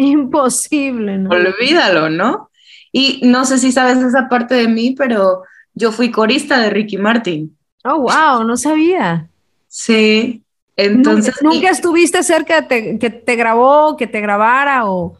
Imposible, 0.00 1.18
¿no? 1.18 1.30
Olvídalo, 1.30 2.08
¿no? 2.08 2.50
Y 2.90 3.20
no 3.22 3.44
sé 3.44 3.58
si 3.58 3.70
sabes 3.70 3.98
esa 3.98 4.28
parte 4.28 4.54
de 4.54 4.66
mí, 4.66 4.94
pero 4.96 5.42
yo 5.74 5.92
fui 5.92 6.10
corista 6.10 6.58
de 6.58 6.70
Ricky 6.70 6.96
Martin. 6.96 7.54
Oh, 7.84 8.00
wow, 8.00 8.42
no 8.44 8.56
sabía. 8.56 9.28
Sí, 9.68 10.42
entonces... 10.74 11.34
¿Nunca, 11.42 11.68
estuviste 11.68 12.22
cerca 12.22 12.62
de 12.62 12.98
que 12.98 13.10
te 13.10 13.36
grabó, 13.36 13.96
que 13.98 14.06
te 14.06 14.22
grabara 14.22 14.90
o...? 14.90 15.18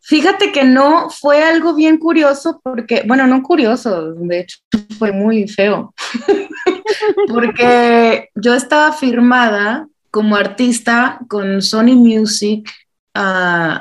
Fíjate 0.00 0.52
que 0.52 0.64
no, 0.64 1.08
fue 1.08 1.42
algo 1.42 1.74
bien 1.74 1.96
curioso 1.96 2.60
porque, 2.62 3.04
bueno, 3.06 3.26
no 3.26 3.42
curioso, 3.42 4.12
de 4.14 4.40
hecho 4.40 4.58
fue 4.98 5.12
muy 5.12 5.46
feo, 5.48 5.92
porque 7.28 8.30
yo 8.34 8.54
estaba 8.54 8.92
firmada 8.92 9.86
como 10.10 10.36
artista 10.36 11.18
con 11.28 11.60
Sony 11.60 11.94
Music 11.94 12.70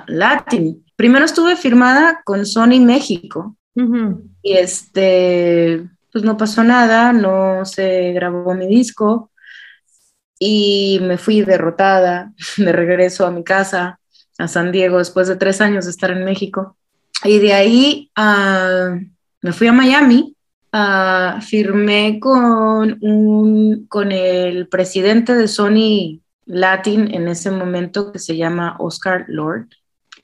Latin. 0.07 0.83
Primero 0.95 1.25
estuve 1.25 1.55
firmada 1.55 2.21
con 2.23 2.45
Sony 2.45 2.79
México 2.79 3.55
y 4.41 4.53
este, 4.53 5.87
pues 6.11 6.23
no 6.23 6.35
pasó 6.37 6.63
nada, 6.63 7.13
no 7.13 7.63
se 7.65 8.11
grabó 8.13 8.55
mi 8.55 8.67
disco 8.67 9.29
y 10.39 10.99
me 11.03 11.17
fui 11.17 11.41
derrotada 11.41 12.33
de 12.57 12.71
regreso 12.71 13.25
a 13.25 13.31
mi 13.31 13.43
casa, 13.43 13.99
a 14.39 14.47
San 14.47 14.71
Diego, 14.71 14.97
después 14.97 15.27
de 15.27 15.35
tres 15.35 15.61
años 15.61 15.85
de 15.85 15.91
estar 15.91 16.11
en 16.11 16.23
México. 16.23 16.77
Y 17.23 17.39
de 17.39 17.53
ahí 17.53 18.11
uh, 18.17 18.99
me 19.41 19.53
fui 19.53 19.67
a 19.67 19.73
Miami, 19.73 20.35
uh, 20.73 21.41
firmé 21.41 22.19
con, 22.19 22.97
un, 23.01 23.85
con 23.87 24.11
el 24.11 24.67
presidente 24.67 25.35
de 25.35 25.47
Sony 25.47 26.21
Latin 26.47 27.13
en 27.13 27.27
ese 27.27 27.51
momento 27.51 28.11
que 28.11 28.19
se 28.19 28.35
llama 28.35 28.75
Oscar 28.79 29.25
Lord. 29.27 29.67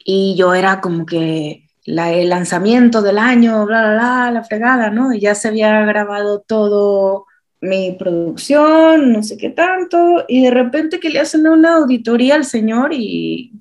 Y 0.04 0.36
yo 0.38 0.54
era 0.54 0.82
como 0.82 1.06
que 1.06 1.70
la, 1.86 2.12
el 2.12 2.30
lanzamiento 2.30 3.02
del 3.02 3.18
año, 3.18 3.66
bla, 3.66 3.82
bla, 3.82 3.94
bla, 3.94 4.32
la 4.32 4.44
fregada, 4.44 4.90
¿no? 4.90 5.14
Y 5.14 5.20
ya 5.20 5.36
se 5.36 5.50
había 5.50 5.86
grabado 5.86 6.42
todo 6.42 7.26
mi 7.62 7.94
producción, 7.94 9.14
no 9.14 9.24
sé 9.24 9.38
qué 9.38 9.50
tanto, 9.50 10.26
y 10.28 10.44
de 10.44 10.52
repente 10.52 11.00
que 11.00 11.10
le 11.10 11.20
hacen 11.20 11.48
una 11.48 11.76
auditoría 11.76 12.36
al 12.36 12.44
señor 12.44 12.92
y, 12.94 13.54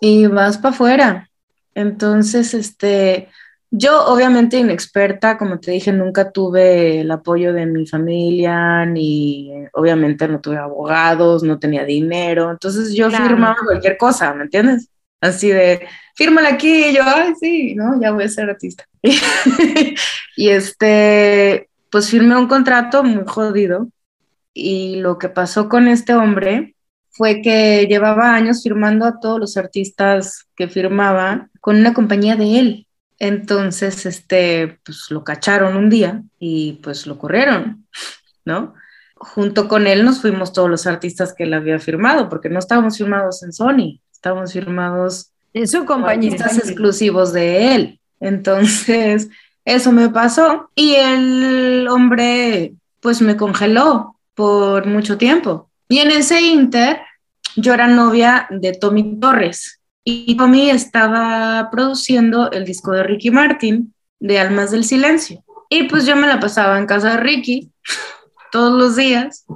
y 0.00 0.26
vas 0.26 0.58
para 0.58 0.74
afuera. 0.74 1.30
Entonces, 1.74 2.54
este, 2.54 3.28
yo, 3.72 4.04
obviamente, 4.06 4.58
inexperta, 4.58 5.38
como 5.38 5.60
te 5.60 5.70
dije, 5.70 5.92
nunca 5.92 6.32
tuve 6.32 7.00
el 7.00 7.10
apoyo 7.10 7.52
de 7.52 7.66
mi 7.66 7.86
familia, 7.86 8.84
ni 8.84 9.52
obviamente 9.72 10.26
no 10.26 10.40
tuve 10.40 10.56
abogados, 10.56 11.44
no 11.44 11.58
tenía 11.60 11.84
dinero. 11.84 12.50
Entonces 12.50 12.92
yo 12.94 13.10
firmaba 13.10 13.56
cualquier 13.64 13.96
cosa, 13.96 14.34
¿me 14.34 14.44
entiendes? 14.44 14.88
Así 15.20 15.50
de, 15.50 15.86
fírmala 16.16 16.48
aquí, 16.48 16.86
y 16.86 16.94
yo, 16.94 17.02
ay, 17.04 17.34
sí, 17.38 17.74
¿no? 17.76 18.00
Ya 18.00 18.10
voy 18.10 18.24
a 18.24 18.28
ser 18.28 18.50
artista. 18.50 18.84
y 20.36 20.48
este, 20.48 21.68
pues 21.90 22.10
firmé 22.10 22.36
un 22.36 22.48
contrato 22.48 23.04
muy 23.04 23.24
jodido. 23.26 23.88
Y 24.52 24.96
lo 24.96 25.16
que 25.18 25.28
pasó 25.28 25.68
con 25.68 25.86
este 25.86 26.14
hombre 26.14 26.74
fue 27.10 27.40
que 27.40 27.86
llevaba 27.86 28.34
años 28.34 28.64
firmando 28.64 29.04
a 29.04 29.20
todos 29.20 29.38
los 29.38 29.56
artistas 29.56 30.48
que 30.56 30.66
firmaba 30.66 31.48
con 31.60 31.76
una 31.76 31.94
compañía 31.94 32.34
de 32.34 32.58
él. 32.58 32.86
Entonces, 33.20 34.06
este, 34.06 34.80
pues 34.82 35.10
lo 35.10 35.22
cacharon 35.22 35.76
un 35.76 35.90
día 35.90 36.22
y 36.38 36.80
pues 36.82 37.06
lo 37.06 37.18
corrieron, 37.18 37.86
¿no? 38.46 38.74
Junto 39.14 39.68
con 39.68 39.86
él 39.86 40.06
nos 40.06 40.22
fuimos 40.22 40.54
todos 40.54 40.70
los 40.70 40.86
artistas 40.86 41.34
que 41.34 41.44
él 41.44 41.52
había 41.52 41.78
firmado, 41.78 42.30
porque 42.30 42.48
no 42.48 42.58
estábamos 42.58 42.96
firmados 42.96 43.42
en 43.42 43.52
Sony, 43.52 44.00
estábamos 44.10 44.54
firmados 44.54 45.32
en 45.52 45.68
su 45.68 45.84
compañía. 45.84 46.32
Artistas 46.32 46.58
exclusivos 46.58 47.34
de 47.34 47.74
él. 47.74 48.00
Entonces, 48.20 49.28
eso 49.66 49.92
me 49.92 50.08
pasó 50.08 50.70
y 50.74 50.94
el 50.94 51.86
hombre 51.88 52.72
pues 53.00 53.20
me 53.20 53.36
congeló 53.36 54.16
por 54.34 54.86
mucho 54.86 55.18
tiempo. 55.18 55.68
Y 55.90 55.98
en 55.98 56.10
ese 56.10 56.40
inter, 56.40 57.00
yo 57.56 57.74
era 57.74 57.86
novia 57.86 58.46
de 58.48 58.72
Tommy 58.72 59.20
Torres, 59.20 59.79
y 60.04 60.36
Tommy 60.36 60.70
estaba 60.70 61.68
produciendo 61.70 62.50
el 62.50 62.64
disco 62.64 62.92
de 62.92 63.02
Ricky 63.02 63.30
Martin, 63.30 63.94
de 64.18 64.38
Almas 64.38 64.70
del 64.70 64.84
Silencio. 64.84 65.44
Y 65.68 65.84
pues 65.84 66.06
yo 66.06 66.16
me 66.16 66.26
la 66.26 66.40
pasaba 66.40 66.78
en 66.78 66.86
casa 66.86 67.12
de 67.12 67.16
Ricky 67.18 67.70
todos 68.52 68.72
los 68.72 68.96
días, 68.96 69.46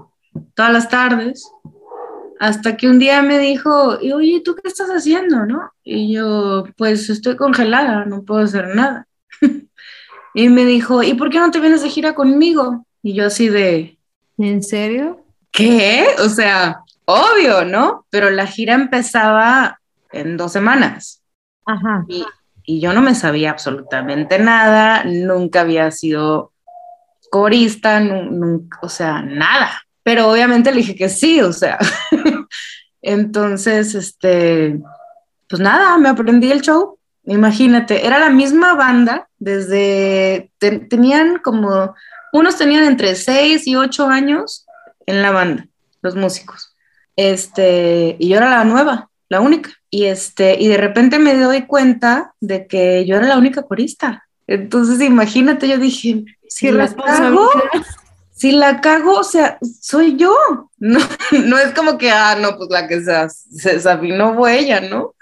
todas 0.55 0.73
las 0.73 0.89
tardes, 0.89 1.51
hasta 2.41 2.77
que 2.77 2.89
un 2.89 2.99
día 2.99 3.23
me 3.23 3.39
dijo, 3.39 3.99
y, 4.01 4.13
oye, 4.13 4.43
¿tú 4.45 4.55
qué 4.55 4.69
estás 4.69 4.89
haciendo? 4.89 5.47
¿no? 5.47 5.71
Y 5.83 6.13
yo, 6.13 6.65
pues 6.77 7.09
estoy 7.09 7.37
congelada, 7.37 8.05
no 8.05 8.23
puedo 8.23 8.41
hacer 8.41 8.75
nada. 8.75 9.07
y 10.35 10.49
me 10.49 10.65
dijo, 10.65 11.03
¿y 11.03 11.15
por 11.15 11.31
qué 11.31 11.39
no 11.39 11.51
te 11.51 11.61
vienes 11.61 11.83
de 11.83 11.89
gira 11.89 12.15
conmigo? 12.15 12.87
Y 13.03 13.15
yo 13.15 13.27
así 13.27 13.49
de... 13.49 13.99
¿En 14.37 14.63
serio? 14.63 15.25
¿Qué? 15.53 16.07
O 16.19 16.29
sea, 16.29 16.81
obvio, 17.05 17.65
¿no? 17.65 18.05
Pero 18.11 18.31
la 18.31 18.47
gira 18.47 18.75
empezaba 18.75 19.81
en 20.15 20.37
dos 20.37 20.53
semanas. 20.53 21.23
Ajá. 21.67 22.05
Y, 22.09 22.25
yo 22.67 22.95
no 22.95 23.03
me 23.03 23.15
sabía 23.15 23.51
absolutamente 23.51 24.39
nada, 24.39 25.05
nunca 25.05 25.61
había 25.61 25.91
sido 25.91 26.53
corista, 27.31 28.01
nunca, 28.01 28.79
o 28.81 28.89
sea, 28.89 29.21
nada. 29.21 29.83
Pero 30.03 30.31
obviamente 30.31 30.71
le 30.71 30.79
dije 30.79 30.95
que 30.95 31.11
sí, 31.11 31.43
o 31.43 31.53
sea. 31.53 31.79
Entonces, 33.03 33.95
este, 33.95 34.81
pues 35.47 35.61
nada, 35.61 35.99
me 35.99 36.09
aprendí 36.09 36.51
el 36.51 36.63
show. 36.63 36.99
Imagínate, 37.25 38.07
era 38.07 38.19
la 38.19 38.31
misma 38.31 38.75
banda 38.75 39.29
desde, 39.39 40.51
tenían 40.59 41.39
como, 41.39 41.95
unos 42.33 42.57
tenían 42.57 42.85
entre 42.85 43.15
seis 43.15 43.67
y 43.67 43.77
ocho 43.77 44.09
años 44.09 44.67
en 45.07 45.23
la 45.23 45.31
banda, 45.31 45.69
los 46.03 46.17
músicos. 46.17 46.75
Este, 47.17 48.17
y 48.19 48.29
yo 48.29 48.39
era 48.39 48.51
la 48.51 48.65
nueva, 48.65 49.11
la 49.35 49.41
única. 49.41 49.71
Y, 49.91 50.05
este, 50.07 50.61
y 50.61 50.69
de 50.69 50.77
repente 50.77 51.19
me 51.19 51.37
doy 51.37 51.67
cuenta 51.67 52.35
de 52.41 52.67
que 52.67 53.05
yo 53.05 53.17
era 53.17 53.27
la 53.27 53.39
única 53.39 53.63
corista. 53.63 54.27
Entonces, 54.47 55.01
imagínate, 55.01 55.69
yo 55.69 55.79
dije, 55.79 56.25
si 56.49 56.71
la 56.71 56.93
cago, 56.95 57.51
si 58.33 58.53
la 58.53 58.81
cago, 58.81 59.19
o 59.19 59.25
sea, 59.25 59.59
soy 59.81 60.17
yo. 60.17 60.35
No, 60.85 60.99
no 61.47 61.59
es 61.59 61.73
como 61.73 61.97
que, 61.97 62.11
ah, 62.11 62.37
no, 62.39 62.59
pues 62.59 62.69
la 62.69 62.87
que 62.87 63.01
se, 63.01 63.15
se 63.31 63.73
desafinó 63.75 64.35
fue 64.35 64.59
ella, 64.59 64.83
¿no? 64.83 65.15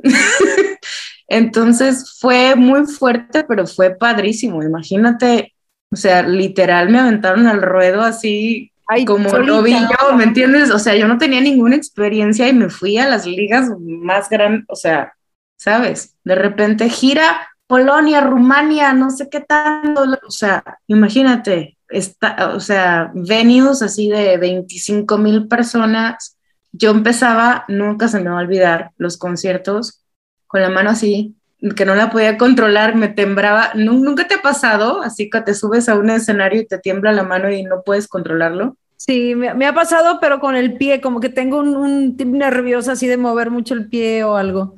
Entonces 1.28 2.16
fue 2.18 2.56
muy 2.56 2.86
fuerte, 2.86 3.44
pero 3.44 3.64
fue 3.64 3.94
padrísimo. 3.94 4.60
Imagínate, 4.64 5.54
o 5.92 5.96
sea, 5.96 6.22
literal 6.22 6.88
me 6.88 6.98
aventaron 6.98 7.46
al 7.46 7.62
ruedo 7.62 8.02
así 8.02 8.72
como 9.06 9.30
lo 9.38 9.62
vi 9.62 9.72
yo, 9.72 10.16
¿me 10.16 10.24
entiendes? 10.24 10.70
O 10.70 10.78
sea, 10.78 10.96
yo 10.96 11.06
no 11.06 11.18
tenía 11.18 11.40
ninguna 11.40 11.76
experiencia 11.76 12.48
y 12.48 12.52
me 12.52 12.70
fui 12.70 12.98
a 12.98 13.08
las 13.08 13.26
ligas 13.26 13.70
más 13.78 14.28
grandes, 14.28 14.64
o 14.68 14.76
sea, 14.76 15.12
¿sabes? 15.56 16.16
De 16.24 16.34
repente 16.34 16.88
gira 16.88 17.48
Polonia, 17.66 18.22
Rumania, 18.22 18.92
no 18.94 19.10
sé 19.10 19.28
qué 19.28 19.40
tanto, 19.40 20.04
o 20.26 20.30
sea, 20.30 20.64
imagínate, 20.86 21.76
está, 21.88 22.52
o 22.54 22.60
sea, 22.60 23.10
venues 23.14 23.82
así 23.82 24.08
de 24.08 24.38
25 24.38 25.18
mil 25.18 25.48
personas. 25.48 26.38
Yo 26.72 26.90
empezaba, 26.90 27.64
nunca 27.68 28.08
se 28.08 28.20
me 28.20 28.30
va 28.30 28.38
a 28.38 28.42
olvidar, 28.42 28.92
los 28.96 29.18
conciertos 29.18 30.02
con 30.46 30.62
la 30.62 30.70
mano 30.70 30.90
así, 30.90 31.36
que 31.74 31.84
no 31.84 31.94
la 31.94 32.10
podía 32.10 32.38
controlar, 32.38 32.94
me 32.94 33.08
temblaba. 33.08 33.72
¿Nunca 33.74 34.28
te 34.28 34.36
ha 34.36 34.42
pasado 34.42 35.02
así 35.02 35.28
que 35.28 35.40
te 35.40 35.54
subes 35.54 35.88
a 35.88 35.96
un 35.96 36.10
escenario 36.10 36.60
y 36.60 36.66
te 36.66 36.78
tiembla 36.78 37.12
la 37.12 37.24
mano 37.24 37.50
y 37.50 37.64
no 37.64 37.82
puedes 37.82 38.08
controlarlo? 38.08 38.76
Sí, 38.96 39.34
me, 39.34 39.66
ha 39.66 39.74
pasado, 39.74 40.18
pero 40.20 40.40
con 40.40 40.56
el 40.56 40.76
pie, 40.76 41.00
como 41.00 41.20
que 41.20 41.28
tengo 41.28 41.58
un, 41.58 41.76
un 41.76 42.16
tip 42.16 42.28
nervioso 42.28 42.92
así 42.92 43.06
de 43.06 43.16
mover 43.16 43.50
mucho 43.50 43.74
el 43.74 43.88
pie 43.88 44.24
o 44.24 44.36
algo. 44.36 44.76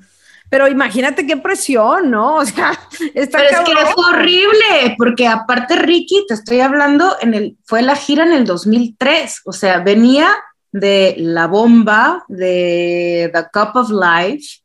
Pero 0.51 0.67
imagínate 0.67 1.27
qué 1.27 1.37
presión, 1.37 2.11
¿no? 2.11 2.37
O 2.37 2.45
sea, 2.45 2.73
está 3.15 3.39
Pero 3.39 3.51
es 3.51 3.61
que 3.61 3.73
es 3.73 3.95
horrible, 3.97 4.95
porque 4.99 5.27
aparte 5.29 5.77
Ricky, 5.77 6.27
te 6.27 6.35
estoy 6.35 6.61
hablando, 6.61 7.17
en 7.21 7.35
el, 7.35 7.57
fue 7.65 7.83
la 7.83 7.95
gira 7.95 8.25
en 8.25 8.33
el 8.33 8.45
2003, 8.45 9.43
o 9.45 9.53
sea, 9.53 9.79
venía 9.79 10.29
de 10.73 11.15
La 11.19 11.47
Bomba, 11.47 12.25
de 12.29 13.31
The 13.33 13.45
Cup 13.53 13.77
of 13.77 13.91
Life, 13.91 14.61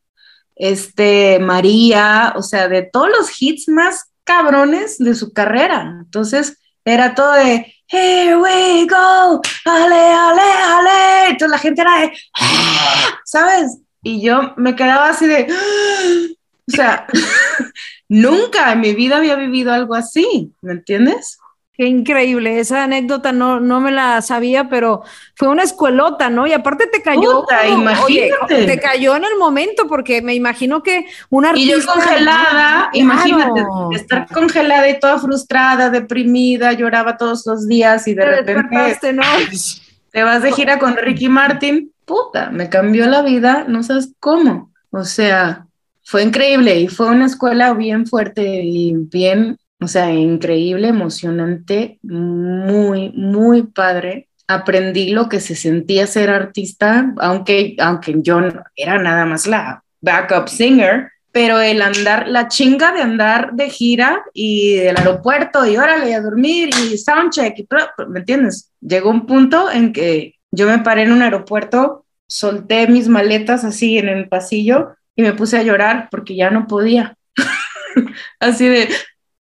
este, 0.56 1.40
María, 1.40 2.34
o 2.36 2.42
sea, 2.42 2.68
de 2.68 2.84
todos 2.84 3.10
los 3.10 3.42
hits 3.42 3.68
más 3.68 4.06
cabrones 4.24 4.98
de 4.98 5.16
su 5.16 5.34
carrera. 5.34 6.00
Entonces, 6.04 6.58
era 6.84 7.16
todo 7.16 7.34
de, 7.34 7.74
here 7.88 8.38
we 8.38 8.88
go, 8.88 9.42
ale, 9.66 10.14
ale, 10.14 10.42
ale. 10.42 11.30
Entonces 11.30 11.50
la 11.50 11.58
gente 11.58 11.82
era 11.82 12.02
de, 12.02 12.14
ah", 12.40 13.20
¿sabes? 13.26 13.80
Y 14.04 14.22
yo 14.22 14.54
me 14.58 14.76
quedaba 14.76 15.10
así 15.10 15.26
de, 15.26 15.48
ah", 15.50 16.36
o 16.68 16.72
sea, 16.72 17.08
nunca 18.10 18.72
en 18.72 18.82
mi 18.82 18.94
vida 18.94 19.18
había 19.18 19.36
vivido 19.36 19.74
algo 19.74 19.96
así, 19.96 20.54
¿me 20.62 20.74
entiendes? 20.74 21.38
Qué 21.78 21.88
increíble, 21.88 22.60
esa 22.60 22.84
anécdota 22.84 23.34
no, 23.34 23.60
no 23.60 23.82
me 23.82 23.92
la 23.92 24.22
sabía, 24.22 24.70
pero 24.70 25.04
fue 25.36 25.50
una 25.50 25.64
escuelota, 25.64 26.30
¿no? 26.30 26.48
Y 26.48 26.54
aparte 26.54 26.88
te 26.88 27.02
cayó, 27.02 27.46
imagínate. 27.70 28.66
te 28.66 28.80
cayó 28.80 29.16
en 29.18 29.26
el 29.26 29.36
momento, 29.38 29.86
porque 29.88 30.22
me 30.22 30.34
imagino 30.34 30.82
que 30.82 31.06
una 31.30 31.50
artista... 31.50 31.76
Y 31.76 31.82
yo 31.82 31.86
congelada, 31.86 32.90
imagínate, 32.94 33.66
estar 33.94 34.28
congelada 34.32 34.88
y 34.90 35.00
toda 35.00 35.20
frustrada, 35.20 35.90
deprimida, 35.90 36.72
lloraba 36.72 37.18
todos 37.18 37.46
los 37.46 37.68
días 37.68 38.08
y 38.08 38.14
de 38.14 38.26
repente... 38.26 39.12
¿no? 39.12 39.24
Te 40.12 40.24
vas 40.24 40.42
de 40.42 40.54
gira 40.54 40.80
con 40.80 40.96
Ricky 40.96 41.28
Martin, 41.28 41.92
puta, 42.06 42.50
me 42.50 42.70
cambió 42.70 43.06
la 43.08 43.22
vida, 43.22 43.66
no 43.68 43.84
sabes 43.84 44.14
cómo. 44.22 44.72
O 44.92 45.04
sea, 45.04 45.66
fue 46.06 46.24
increíble 46.24 46.80
y 46.80 46.88
fue 46.88 47.08
una 47.08 47.26
escuela 47.26 47.74
bien 47.74 48.06
fuerte 48.06 48.62
y 48.64 48.94
bien 48.96 49.58
o 49.80 49.88
sea, 49.88 50.12
increíble, 50.12 50.88
emocionante, 50.88 52.00
muy, 52.04 53.12
muy 53.12 53.64
padre. 53.64 54.30
Aprendí 54.48 55.10
lo 55.10 55.28
que 55.28 55.40
se 55.40 55.56
sentía 55.56 56.08
ser 56.08 56.30
artista, 56.30 57.14
aunque, 57.18 57.76
aunque 57.80 58.16
yo 58.18 58.40
era 58.76 58.98
nada 59.00 59.26
más 59.26 59.48
la 59.48 59.84
backup 60.02 60.48
singer, 60.48 61.10
pero 61.32 61.60
el 61.60 61.82
andar, 61.82 62.30
la 62.30 62.48
chinga 62.48 62.94
de 62.94 63.02
andar 63.02 63.54
de 63.54 63.70
gira 63.70 64.24
y 64.34 64.76
del 64.76 64.96
aeropuerto 64.96 65.66
y 65.66 65.76
órale 65.76 66.16
a 66.16 66.22
dormir 66.22 66.70
y 66.70 66.98
soundcheck, 66.98 67.60
y, 67.60 67.68
¿me 68.08 68.20
entiendes? 68.20 68.72
Llegó 68.80 69.10
un 69.10 69.26
punto 69.26 69.70
en 69.70 69.92
que 69.92 70.36
yo 70.52 70.68
me 70.68 70.80
paré 70.80 71.02
en 71.02 71.12
un 71.12 71.22
aeropuerto, 71.22 72.06
solté 72.28 72.88
mis 72.88 73.10
maletas 73.10 73.66
así 73.66 73.98
en 73.98 74.08
el 74.08 74.30
pasillo 74.30 74.96
y 75.16 75.24
me 75.24 75.34
puse 75.34 75.58
a 75.58 75.64
llorar 75.64 76.08
porque 76.10 76.36
ya 76.36 76.52
no 76.52 76.68
podía. 76.68 77.18
así 78.40 78.70
de, 78.70 78.88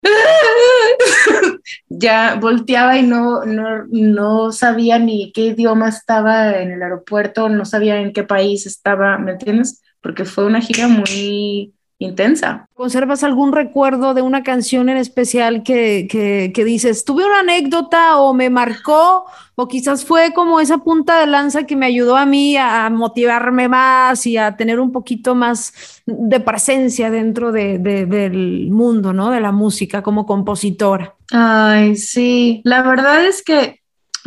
ya 1.88 2.34
volteaba 2.40 2.98
y 2.98 3.02
no, 3.02 3.44
no, 3.44 3.86
no, 3.90 4.52
sabía 4.52 4.98
ni 4.98 5.32
qué 5.32 5.46
idioma 5.46 5.88
estaba 5.88 6.58
en 6.58 6.72
el 6.72 6.82
aeropuerto, 6.82 7.48
no 7.48 7.64
sabía 7.64 8.00
en 8.00 8.12
qué 8.12 8.24
país 8.24 8.66
estaba, 8.66 9.18
¿me 9.18 9.32
entiendes? 9.32 9.82
Porque 10.00 10.24
fue 10.24 10.46
una 10.46 10.60
gira 10.60 10.88
muy 10.88 11.74
intensa. 12.04 12.68
¿Conservas 12.74 13.24
algún 13.24 13.52
recuerdo 13.52 14.14
de 14.14 14.22
una 14.22 14.42
canción 14.42 14.88
en 14.88 14.96
especial 14.96 15.62
que, 15.62 16.06
que, 16.10 16.52
que, 16.54 16.64
dices, 16.64 17.04
tuve 17.04 17.24
una 17.24 17.40
anécdota 17.40 18.18
o 18.18 18.34
me 18.34 18.50
marcó, 18.50 19.26
o 19.54 19.68
quizás 19.68 20.04
fue 20.04 20.32
como 20.32 20.60
esa 20.60 20.78
punta 20.78 21.20
de 21.20 21.26
lanza 21.26 21.64
que 21.64 21.76
me 21.76 21.86
ayudó 21.86 22.16
a 22.16 22.26
mí 22.26 22.56
a, 22.56 22.90
motivarme 22.90 23.68
más 23.68 24.26
y 24.26 24.36
a 24.36 24.56
tener 24.56 24.80
un 24.80 24.92
poquito 24.92 25.34
más 25.34 26.02
de 26.06 26.40
presencia 26.40 27.10
dentro 27.10 27.52
de, 27.52 27.78
del 27.78 28.68
mundo, 28.70 29.12
¿no? 29.12 29.30
De 29.30 29.40
la 29.40 29.52
música 29.52 30.02
como 30.02 30.26
compositora. 30.26 31.14
Ay, 31.30 31.96
sí, 31.96 32.60
la 32.64 32.82
verdad 32.82 33.24
es 33.24 33.42
que 33.42 33.80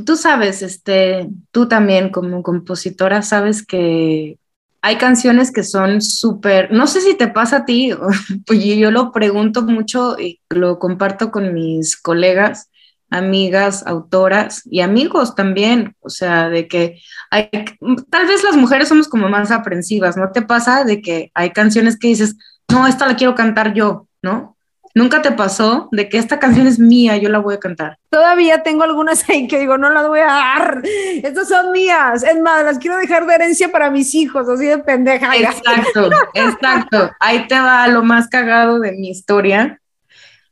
tú 0.06 0.16
sabes, 0.16 0.62
este, 0.62 1.30
tú 1.52 1.68
también 1.68 2.10
como 2.10 2.44
compositora 2.44 3.22
sabes 3.22 3.66
que 3.66 4.38
hay 4.86 4.98
canciones 4.98 5.52
que 5.52 5.64
son 5.64 6.00
súper, 6.00 6.72
no 6.72 6.86
sé 6.86 7.02
si 7.02 7.16
te 7.16 7.28
pasa 7.28 7.58
a 7.58 7.66
ti, 7.66 7.92
pues 8.46 8.64
yo 8.64 8.92
lo 8.92 9.12
pregunto 9.12 9.64
mucho 9.64 10.16
y 10.20 10.42
lo 10.48 10.78
comparto 10.78 11.32
con 11.32 11.56
mis 11.56 12.00
colegas, 12.00 12.70
amigas, 13.10 13.88
autoras 13.88 14.62
y 14.66 14.82
amigos 14.82 15.34
también, 15.34 15.96
o 16.02 16.10
sea, 16.12 16.50
de 16.50 16.68
que 16.68 17.02
hay, 17.32 17.50
tal 18.12 18.28
vez 18.28 18.44
las 18.44 18.56
mujeres 18.58 18.88
somos 18.88 19.08
como 19.08 19.28
más 19.28 19.50
aprensivas, 19.50 20.18
¿no 20.18 20.32
te 20.32 20.44
pasa 20.44 20.84
de 20.84 21.02
que 21.02 21.32
hay 21.34 21.50
canciones 21.50 21.98
que 21.98 22.10
dices, 22.10 22.36
no, 22.72 22.86
esta 22.86 23.08
la 23.08 23.16
quiero 23.16 23.34
cantar 23.34 23.74
yo, 23.74 24.08
¿no? 24.22 24.55
¿Nunca 24.98 25.22
te 25.22 25.34
pasó 25.34 25.90
de 25.92 26.08
que 26.08 26.18
esta 26.18 26.40
canción 26.40 26.68
es 26.68 26.80
mía, 26.80 27.18
yo 27.18 27.28
la 27.28 27.40
voy 27.40 27.56
a 27.56 27.60
cantar? 27.60 27.98
Todavía 28.10 28.64
tengo 28.64 28.84
algunas 28.84 29.30
ahí 29.30 29.46
que 29.46 29.60
digo, 29.60 29.78
no 29.78 29.90
las 29.90 30.08
voy 30.08 30.22
a 30.22 30.28
dar, 30.28 30.82
estas 31.22 31.50
son 31.50 31.74
mías, 31.74 32.24
es 32.24 32.40
más, 32.40 32.64
las 32.64 32.80
quiero 32.80 32.98
dejar 32.98 33.28
de 33.28 33.36
herencia 33.36 33.70
para 33.70 33.92
mis 33.92 34.16
hijos, 34.16 34.48
así 34.48 34.68
de 34.68 34.78
pendeja. 34.78 35.36
Exacto, 35.36 36.10
exacto. 36.34 37.12
Ahí 37.20 37.46
te 37.46 37.60
va 37.60 37.86
lo 37.90 38.04
más 38.04 38.30
cagado 38.30 38.80
de 38.80 38.94
mi 38.94 39.10
historia. 39.10 39.82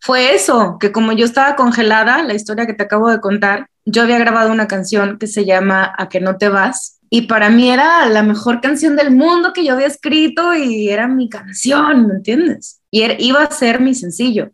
Fue 0.01 0.35
eso, 0.35 0.77
que 0.77 0.91
como 0.91 1.13
yo 1.13 1.23
estaba 1.23 1.55
congelada, 1.55 2.21
la 2.21 2.33
historia 2.33 2.65
que 2.65 2.73
te 2.73 2.83
acabo 2.83 3.09
de 3.09 3.21
contar, 3.21 3.67
yo 3.85 4.01
había 4.01 4.19
grabado 4.19 4.51
una 4.51 4.67
canción 4.67 5.17
que 5.19 5.27
se 5.27 5.45
llama 5.45 5.93
A 5.97 6.09
que 6.09 6.19
no 6.19 6.35
te 6.35 6.49
vas, 6.49 6.99
y 7.09 7.27
para 7.27 7.49
mí 7.49 7.71
era 7.71 8.09
la 8.09 8.23
mejor 8.23 8.59
canción 8.59 8.97
del 8.97 9.11
mundo 9.11 9.53
que 9.53 9.63
yo 9.63 9.75
había 9.75 9.87
escrito 9.87 10.53
y 10.53 10.89
era 10.89 11.07
mi 11.07 11.29
canción, 11.29 12.07
¿me 12.07 12.15
entiendes? 12.15 12.81
Y 12.93 13.01
iba 13.25 13.41
a 13.41 13.49
ser 13.49 13.81
mi 13.81 13.95
sencillo. 13.95 14.51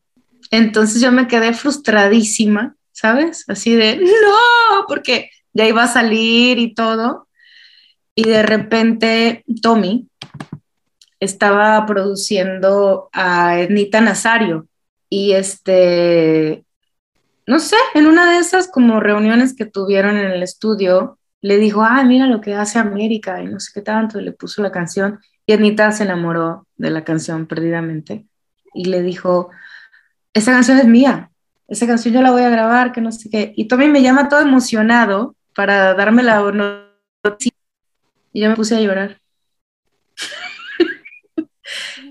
Entonces 0.50 1.02
yo 1.02 1.12
me 1.12 1.28
quedé 1.28 1.52
frustradísima, 1.52 2.78
¿sabes? 2.94 3.44
Así 3.50 3.76
de, 3.76 3.98
no, 3.98 4.86
porque 4.88 5.30
ya 5.52 5.68
iba 5.68 5.84
a 5.84 5.90
salir 5.90 6.58
y 6.58 6.74
todo. 6.74 7.28
Y 8.16 8.24
de 8.24 8.42
repente 8.44 9.44
Tommy 9.62 10.08
estaba 11.20 11.86
produciendo 11.86 13.10
a 13.12 13.60
Ednita 13.60 14.00
Nazario 14.00 14.70
y 15.10 15.34
este, 15.34 16.64
no 17.46 17.60
sé, 17.60 17.76
en 17.94 18.08
una 18.08 18.32
de 18.32 18.38
esas 18.38 18.70
como 18.70 19.02
reuniones 19.02 19.54
que 19.54 19.66
tuvieron 19.66 20.16
en 20.16 20.32
el 20.32 20.44
estudio, 20.44 21.20
le 21.42 21.58
dijo, 21.58 21.84
ah, 21.84 22.06
mira 22.06 22.26
lo 22.26 22.40
que 22.40 22.56
hace 22.56 22.80
América 22.80 23.44
y 23.44 23.48
no 23.48 23.60
sé 23.60 23.72
qué 23.74 23.82
tanto, 23.82 24.22
le 24.22 24.32
puso 24.32 24.62
la 24.62 24.72
canción 24.72 25.20
y 25.46 25.52
Anita 25.52 25.92
se 25.92 26.04
enamoró 26.04 26.68
de 26.78 26.90
la 26.90 27.04
canción 27.04 27.46
perdidamente 27.46 28.29
y 28.74 28.86
le 28.86 29.02
dijo, 29.02 29.50
esa 30.34 30.52
canción 30.52 30.78
es 30.78 30.86
mía, 30.86 31.32
esa 31.68 31.88
canción 31.88 32.14
yo 32.14 32.22
la 32.22 32.32
voy 32.32 32.44
a 32.44 32.50
grabar, 32.50 32.92
que 32.92 33.02
no 33.02 33.12
sé 33.12 33.30
qué. 33.30 33.54
Y 33.56 33.68
Tommy 33.68 33.88
me 33.88 34.02
llama 34.02 34.30
todo 34.30 34.42
emocionado 34.42 35.36
para 35.56 35.94
darme 35.94 36.24
la 36.24 36.42
noticia 37.24 37.58
y 38.34 38.42
yo 38.42 38.50
me 38.50 38.56
puse 38.56 38.76
a 38.76 38.82
llorar. 38.82 39.20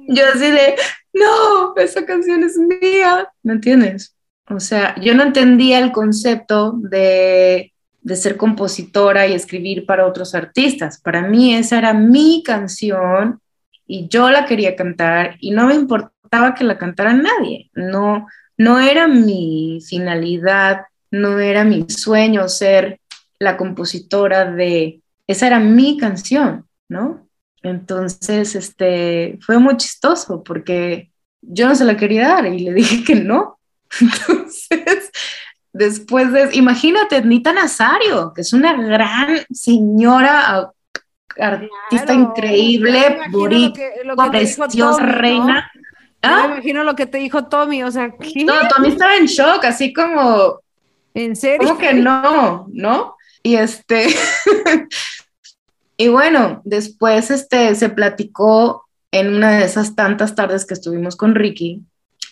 yo 0.09 0.25
así 0.35 0.51
de, 0.51 0.77
no, 1.13 1.77
esa 1.77 2.07
canción 2.07 2.43
es 2.45 2.57
mía, 2.57 3.29
¿me 3.43 3.55
entiendes? 3.55 4.15
O 4.51 4.61
sea, 4.61 4.99
yo 5.01 5.15
no 5.15 5.25
entendía 5.25 5.79
el 5.79 5.93
concepto 5.93 6.73
de 6.73 7.73
de 8.09 8.17
ser 8.17 8.37
compositora 8.37 9.27
y 9.27 9.35
escribir 9.35 9.87
para 9.87 10.07
otros 10.07 10.35
artistas. 10.35 11.01
Para 11.01 11.23
mí 11.23 11.55
esa 11.55 11.79
era 11.79 11.93
mi 11.93 12.43
canción 12.45 13.41
y 13.87 14.09
yo 14.09 14.31
la 14.31 14.47
quería 14.47 14.75
cantar 14.75 15.37
y 15.41 15.51
no 15.51 15.67
me 15.67 15.75
importaba 15.75 16.13
que 16.57 16.65
la 16.65 16.79
cantara 16.79 17.13
nadie. 17.13 17.71
No, 17.75 18.27
no 18.57 18.81
era 18.81 19.09
mi 19.09 19.81
finalidad, 19.87 20.83
no 21.11 21.39
era 21.39 21.65
mi 21.65 21.89
sueño 21.89 22.49
ser 22.49 23.01
la 23.39 23.57
compositora 23.57 24.51
de... 24.51 25.01
Esa 25.27 25.47
era 25.47 25.59
mi 25.61 25.99
canción, 25.99 26.67
¿no? 26.89 27.29
Entonces, 27.63 28.55
este, 28.55 29.39
fue 29.43 29.59
muy 29.59 29.77
chistoso 29.77 30.43
porque 30.43 31.11
yo 31.43 31.69
no 31.69 31.75
se 31.75 31.85
la 31.85 31.97
quería 31.97 32.29
dar 32.29 32.47
y 32.47 32.61
le 32.61 32.73
dije 32.73 33.05
que 33.05 33.15
no. 33.15 33.59
Entonces, 34.01 35.11
después 35.73 36.33
de, 36.33 36.51
imagínate, 36.55 37.23
Nita 37.23 37.53
Nazario, 37.53 38.33
que 38.35 38.43
es 38.43 38.53
una 38.53 38.75
gran 38.75 39.41
señora, 39.51 40.73
artista 41.39 42.13
increíble, 42.13 43.19
boricua, 43.31 44.31
preciosa, 44.31 45.05
reina. 45.05 45.71
¿Ah? 46.23 46.47
Me 46.47 46.55
imagino 46.55 46.85
lo 46.85 46.97
que 46.97 47.07
te 47.07 47.19
dijo 47.19 47.45
Tommy, 47.45 47.83
o 47.83 47.91
sea, 47.91 48.11
¿qué? 48.11 48.45
No, 48.45 48.55
Tommy 48.69 48.89
estaba 48.89 49.17
en 49.17 49.27
shock, 49.27 49.65
así 49.65 49.93
como... 49.93 50.61
¿En 51.15 51.37
serio? 51.37 51.69
Como 51.69 51.79
que 51.79 51.95
no, 51.95 52.67
¿no? 52.73 53.17
Y 53.43 53.57
este... 53.57 54.07
y 55.97 56.09
bueno, 56.09 56.61
después 56.65 57.31
este, 57.31 57.75
se 57.75 57.89
platicó 57.89 58.89
en 59.11 59.35
una 59.35 59.59
de 59.59 59.65
esas 59.65 59.95
tantas 59.95 60.35
tardes 60.35 60.67
que 60.67 60.75
estuvimos 60.75 61.17
con 61.17 61.35
Ricky, 61.35 61.83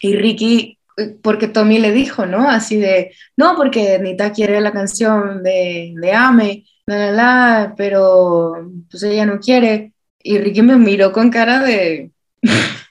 y 0.00 0.16
Ricky, 0.16 0.78
porque 1.22 1.48
Tommy 1.48 1.78
le 1.78 1.92
dijo, 1.92 2.26
¿no? 2.26 2.48
Así 2.48 2.76
de, 2.76 3.12
no, 3.36 3.56
porque 3.56 3.98
Nita 3.98 4.32
quiere 4.32 4.60
la 4.60 4.72
canción 4.72 5.42
de, 5.42 5.94
de 5.96 6.12
Ame, 6.12 6.64
la, 6.86 6.96
la, 6.96 7.12
la, 7.12 7.74
pero 7.76 8.70
pues 8.90 9.02
ella 9.02 9.26
no 9.26 9.38
quiere. 9.40 9.92
Y 10.22 10.38
Ricky 10.38 10.62
me 10.62 10.76
miró 10.76 11.12
con 11.12 11.30
cara 11.30 11.60
de 11.60 12.10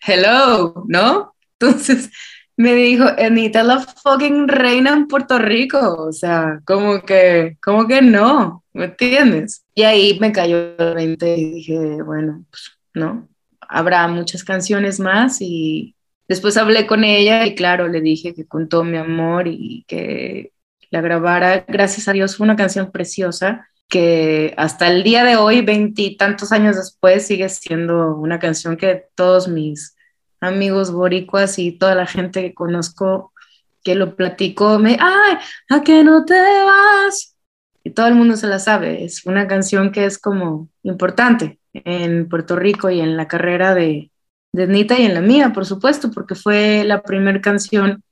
hello, 0.00 0.84
¿no? 0.88 1.34
Entonces 1.58 2.10
me 2.56 2.74
dijo, 2.74 3.04
Anita 3.18 3.62
la 3.62 3.80
fucking 3.80 4.48
reina 4.48 4.92
en 4.92 5.08
Puerto 5.08 5.38
Rico, 5.38 5.78
o 5.94 6.12
sea, 6.12 6.60
como 6.64 7.02
que, 7.02 7.56
como 7.62 7.86
que 7.86 8.02
no, 8.02 8.64
¿me 8.72 8.86
entiendes? 8.86 9.64
Y 9.74 9.82
ahí 9.82 10.18
me 10.20 10.32
cayó 10.32 10.76
el 10.78 10.94
20 10.94 11.36
y 11.36 11.50
dije, 11.52 12.02
bueno, 12.02 12.44
pues 12.50 12.72
no, 12.94 13.28
habrá 13.60 14.06
muchas 14.08 14.44
canciones 14.44 15.00
más 15.00 15.38
y 15.40 15.94
después 16.28 16.56
hablé 16.56 16.86
con 16.86 17.04
ella 17.04 17.46
y 17.46 17.54
claro, 17.54 17.88
le 17.88 18.00
dije 18.00 18.34
que 18.34 18.46
contó 18.46 18.84
mi 18.84 18.98
amor 18.98 19.48
y 19.48 19.84
que 19.88 20.52
la 20.90 21.00
grabara. 21.00 21.64
Gracias 21.66 22.08
a 22.08 22.12
Dios 22.12 22.36
fue 22.36 22.44
una 22.44 22.56
canción 22.56 22.90
preciosa 22.90 23.70
que 23.90 24.54
hasta 24.56 24.88
el 24.88 25.02
día 25.02 25.24
de 25.24 25.36
hoy, 25.36 25.60
veintitantos 25.62 26.52
años 26.52 26.76
después, 26.76 27.26
sigue 27.26 27.48
siendo 27.48 28.14
una 28.14 28.38
canción 28.38 28.76
que 28.76 29.04
todos 29.14 29.48
mis 29.48 29.96
amigos 30.40 30.92
boricuas 30.92 31.58
y 31.58 31.72
toda 31.72 31.94
la 31.94 32.06
gente 32.06 32.40
que 32.40 32.54
conozco 32.54 33.32
que 33.82 33.94
lo 33.94 34.14
platico, 34.14 34.78
me, 34.78 34.96
ay, 35.00 35.36
¿a 35.68 35.82
que 35.82 36.04
no 36.04 36.24
te 36.24 36.34
vas? 36.34 37.36
Y 37.82 37.90
todo 37.90 38.06
el 38.06 38.14
mundo 38.14 38.36
se 38.36 38.46
la 38.46 38.58
sabe, 38.58 39.04
es 39.04 39.26
una 39.26 39.48
canción 39.48 39.90
que 39.90 40.04
es 40.04 40.18
como 40.18 40.68
importante 40.82 41.58
en 41.72 42.28
Puerto 42.28 42.56
Rico 42.56 42.90
y 42.90 43.00
en 43.00 43.16
la 43.16 43.26
carrera 43.26 43.74
de, 43.74 44.10
de 44.52 44.66
Nita 44.66 44.98
y 44.98 45.04
en 45.06 45.14
la 45.14 45.20
mía, 45.20 45.52
por 45.52 45.66
supuesto, 45.66 46.10
porque 46.10 46.34
fue 46.34 46.84
la 46.84 47.02
primera 47.02 47.40
canción 47.40 48.02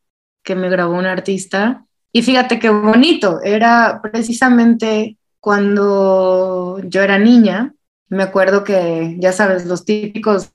que 0.42 0.54
me 0.54 0.70
grabó 0.70 0.94
un 0.94 1.06
artista. 1.06 1.84
Y 2.12 2.22
fíjate 2.22 2.58
qué 2.58 2.70
bonito, 2.70 3.40
era 3.42 4.00
precisamente 4.02 5.18
cuando 5.40 6.80
yo 6.84 7.02
era 7.02 7.18
niña, 7.18 7.74
me 8.08 8.22
acuerdo 8.22 8.64
que, 8.64 9.16
ya 9.18 9.32
sabes, 9.32 9.66
los 9.66 9.84
típicos 9.84 10.52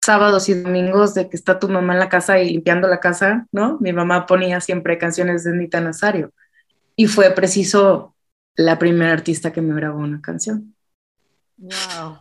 sábados 0.00 0.48
y 0.48 0.54
domingos 0.54 1.14
de 1.14 1.28
que 1.28 1.36
está 1.36 1.58
tu 1.58 1.68
mamá 1.68 1.92
en 1.92 1.98
la 1.98 2.08
casa 2.08 2.40
y 2.40 2.50
limpiando 2.50 2.88
la 2.88 3.00
casa, 3.00 3.46
¿no? 3.52 3.78
Mi 3.80 3.92
mamá 3.92 4.26
ponía 4.26 4.60
siempre 4.60 4.98
canciones 4.98 5.44
de 5.44 5.54
Nita 5.54 5.80
Nazario. 5.80 6.32
Y 6.96 7.06
fue 7.06 7.30
preciso 7.32 8.14
la 8.56 8.78
primera 8.78 9.12
artista 9.12 9.52
que 9.52 9.60
me 9.60 9.74
grabó 9.74 9.98
una 9.98 10.20
canción. 10.20 10.74
Wow. 11.58 12.20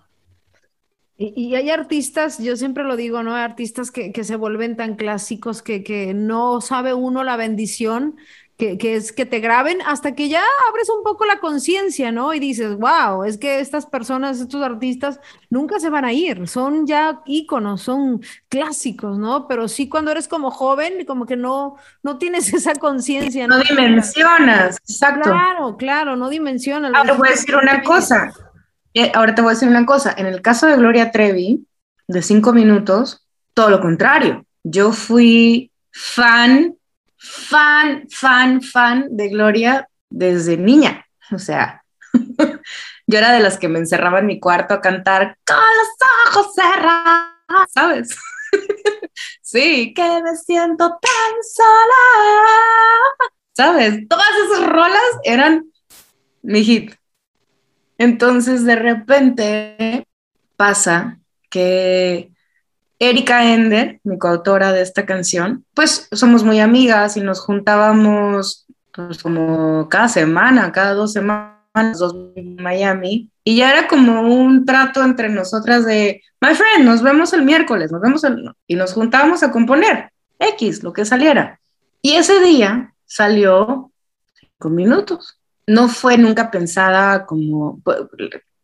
Y, 1.19 1.55
hay 1.55 1.71
artistas, 1.71 2.37
yo 2.37 2.55
siempre 2.57 2.83
lo 2.83 2.95
digo, 2.95 3.23
¿no? 3.23 3.35
Artistas 3.35 3.89
que, 3.89 4.11
que 4.11 4.23
se 4.23 4.35
vuelven 4.35 4.75
tan 4.75 4.95
clásicos 4.95 5.63
que, 5.63 5.83
que, 5.83 6.13
no 6.13 6.61
sabe 6.61 6.93
uno 6.93 7.23
la 7.23 7.37
bendición 7.37 8.17
que, 8.57 8.95
es 8.95 9.11
que 9.11 9.27
te 9.27 9.39
graben 9.39 9.77
hasta 9.85 10.15
que 10.15 10.29
ya 10.29 10.41
abres 10.69 10.89
un 10.89 11.03
poco 11.03 11.25
la 11.25 11.39
conciencia, 11.39 12.11
¿no? 12.11 12.33
Y 12.33 12.39
dices, 12.39 12.75
wow, 12.75 13.23
es 13.23 13.37
que 13.37 13.59
estas 13.59 13.85
personas, 13.85 14.39
estos 14.39 14.63
artistas, 14.63 15.19
nunca 15.51 15.79
se 15.79 15.91
van 15.91 16.05
a 16.05 16.11
ir, 16.11 16.47
son 16.47 16.87
ya 16.87 17.21
íconos, 17.27 17.83
son 17.83 18.21
clásicos, 18.49 19.19
¿no? 19.19 19.47
Pero 19.47 19.67
sí 19.67 19.87
cuando 19.87 20.09
eres 20.09 20.27
como 20.27 20.49
joven, 20.49 21.05
como 21.05 21.27
que 21.27 21.35
no, 21.35 21.75
no 22.01 22.17
tienes 22.17 22.51
esa 22.53 22.73
conciencia. 22.73 23.47
No, 23.47 23.59
dimensionas, 23.59 24.77
exacto. 24.77 25.29
Claro, 25.29 25.77
claro, 25.77 26.15
no 26.15 26.27
dimensionas. 26.27 26.91
Ahora 26.95 27.11
te 27.11 27.17
voy 27.17 27.27
a 27.27 27.31
decir 27.31 27.55
una 27.55 27.83
cosa, 27.83 28.33
eh, 28.95 29.11
ahora 29.13 29.35
te 29.35 29.43
voy 29.43 29.51
a 29.51 29.53
decir 29.53 29.69
una 29.69 29.85
cosa, 29.85 30.15
en 30.17 30.25
el 30.25 30.41
caso 30.41 30.65
de 30.65 30.77
Gloria 30.77 31.11
Trevi, 31.11 31.63
de 32.07 32.21
cinco 32.23 32.53
minutos, 32.53 33.27
todo 33.53 33.69
lo 33.69 33.81
contrario, 33.81 34.45
yo 34.63 34.93
fui 34.93 35.71
fan 35.91 36.75
fan, 37.17 38.07
fan, 38.09 38.61
fan 38.61 39.07
de 39.09 39.29
Gloria 39.29 39.89
desde 40.09 40.57
niña. 40.57 41.05
O 41.31 41.39
sea, 41.39 41.83
yo 43.07 43.17
era 43.17 43.31
de 43.31 43.39
las 43.39 43.57
que 43.57 43.67
me 43.67 43.79
encerraba 43.79 44.19
en 44.19 44.27
mi 44.27 44.39
cuarto 44.39 44.73
a 44.73 44.81
cantar 44.81 45.37
con 45.45 45.57
los 45.57 46.35
ojos 46.35 46.53
cerrados, 46.55 47.71
¿sabes? 47.73 48.17
sí, 49.41 49.93
que 49.93 50.21
me 50.23 50.35
siento 50.35 50.89
tan 50.89 51.43
sola. 51.55 52.03
¿Sabes? 53.55 54.07
Todas 54.07 54.29
esas 54.45 54.69
rolas 54.69 55.01
eran 55.23 55.71
mi 56.43 56.63
hit. 56.63 56.93
Entonces, 57.97 58.63
de 58.63 58.75
repente 58.75 60.07
pasa 60.55 61.19
que 61.49 62.31
Erika 62.99 63.53
Ender, 63.53 63.99
mi 64.03 64.17
coautora 64.17 64.71
de 64.71 64.81
esta 64.81 65.05
canción, 65.05 65.65
pues 65.73 66.07
somos 66.11 66.43
muy 66.43 66.59
amigas 66.59 67.17
y 67.17 67.21
nos 67.21 67.39
juntábamos 67.39 68.65
pues, 68.91 69.21
como 69.21 69.87
cada 69.89 70.07
semana, 70.07 70.71
cada 70.71 70.93
dos 70.93 71.13
semanas, 71.13 71.99
dos 71.99 72.15
en 72.35 72.55
Miami. 72.55 73.29
Y 73.43 73.57
ya 73.57 73.71
era 73.71 73.87
como 73.87 74.21
un 74.21 74.65
trato 74.65 75.03
entre 75.03 75.29
nosotras 75.29 75.85
de, 75.85 76.21
my 76.41 76.55
friend, 76.55 76.85
nos 76.85 77.01
vemos 77.01 77.33
el 77.33 77.43
miércoles, 77.43 77.91
nos 77.91 78.01
vemos 78.01 78.23
el... 78.23 78.51
Y 78.65 78.75
nos 78.75 78.93
juntábamos 78.93 79.43
a 79.43 79.51
componer 79.51 80.11
X, 80.39 80.83
lo 80.83 80.91
que 80.91 81.05
saliera. 81.05 81.59
Y 82.01 82.13
ese 82.13 82.39
día 82.41 82.93
salió 83.05 83.91
cinco 84.33 84.69
minutos. 84.69 85.39
No 85.67 85.87
fue 85.87 86.17
nunca 86.17 86.49
pensada 86.49 87.25
como, 87.25 87.81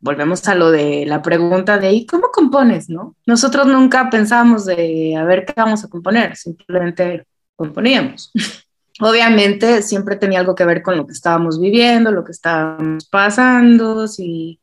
volvemos 0.04 0.46
a 0.50 0.54
lo 0.54 0.70
de 0.70 1.06
la 1.06 1.22
pregunta 1.22 1.78
de 1.78 1.94
¿y 1.94 2.06
cómo 2.06 2.28
compones? 2.32 2.90
¿no? 2.90 3.16
Nosotros 3.26 3.66
nunca 3.66 4.10
pensábamos 4.10 4.66
de 4.66 5.16
a 5.16 5.24
ver 5.24 5.46
qué 5.46 5.54
vamos 5.56 5.84
a 5.86 5.88
componer, 5.88 6.36
simplemente 6.36 7.26
componíamos. 7.56 8.32
Obviamente 9.00 9.82
siempre 9.82 10.18
tenía 10.18 10.42
algo 10.42 10.56
que 10.56 10.66
ver 10.66 10.84
con 10.84 10.98
lo 10.98 11.08
que 11.08 11.14
estábamos 11.14 11.60
viviendo, 11.60 12.12
lo 12.12 12.24
que 12.24 12.34
estábamos 12.34 13.06
pasando, 13.06 14.08
si 14.08 14.60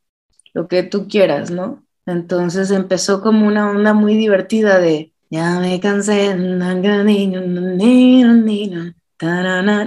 lo 0.52 0.68
que 0.68 0.82
tú 0.82 1.08
quieras, 1.08 1.50
¿no? 1.50 1.82
Entonces 2.04 2.70
empezó 2.70 3.22
como 3.22 3.46
una 3.46 3.70
onda 3.70 3.94
muy 3.94 4.16
divertida 4.16 4.78
de 4.78 5.12
ya 5.30 5.58
me 5.58 5.80
cansé, 5.80 6.36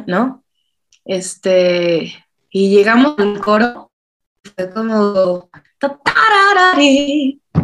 ¿no? 0.07 0.43
Este, 1.05 2.13
y 2.49 2.69
llegamos 2.69 3.15
al 3.19 3.39
coro 3.39 3.82
fue 4.55 4.69
como... 4.71 5.49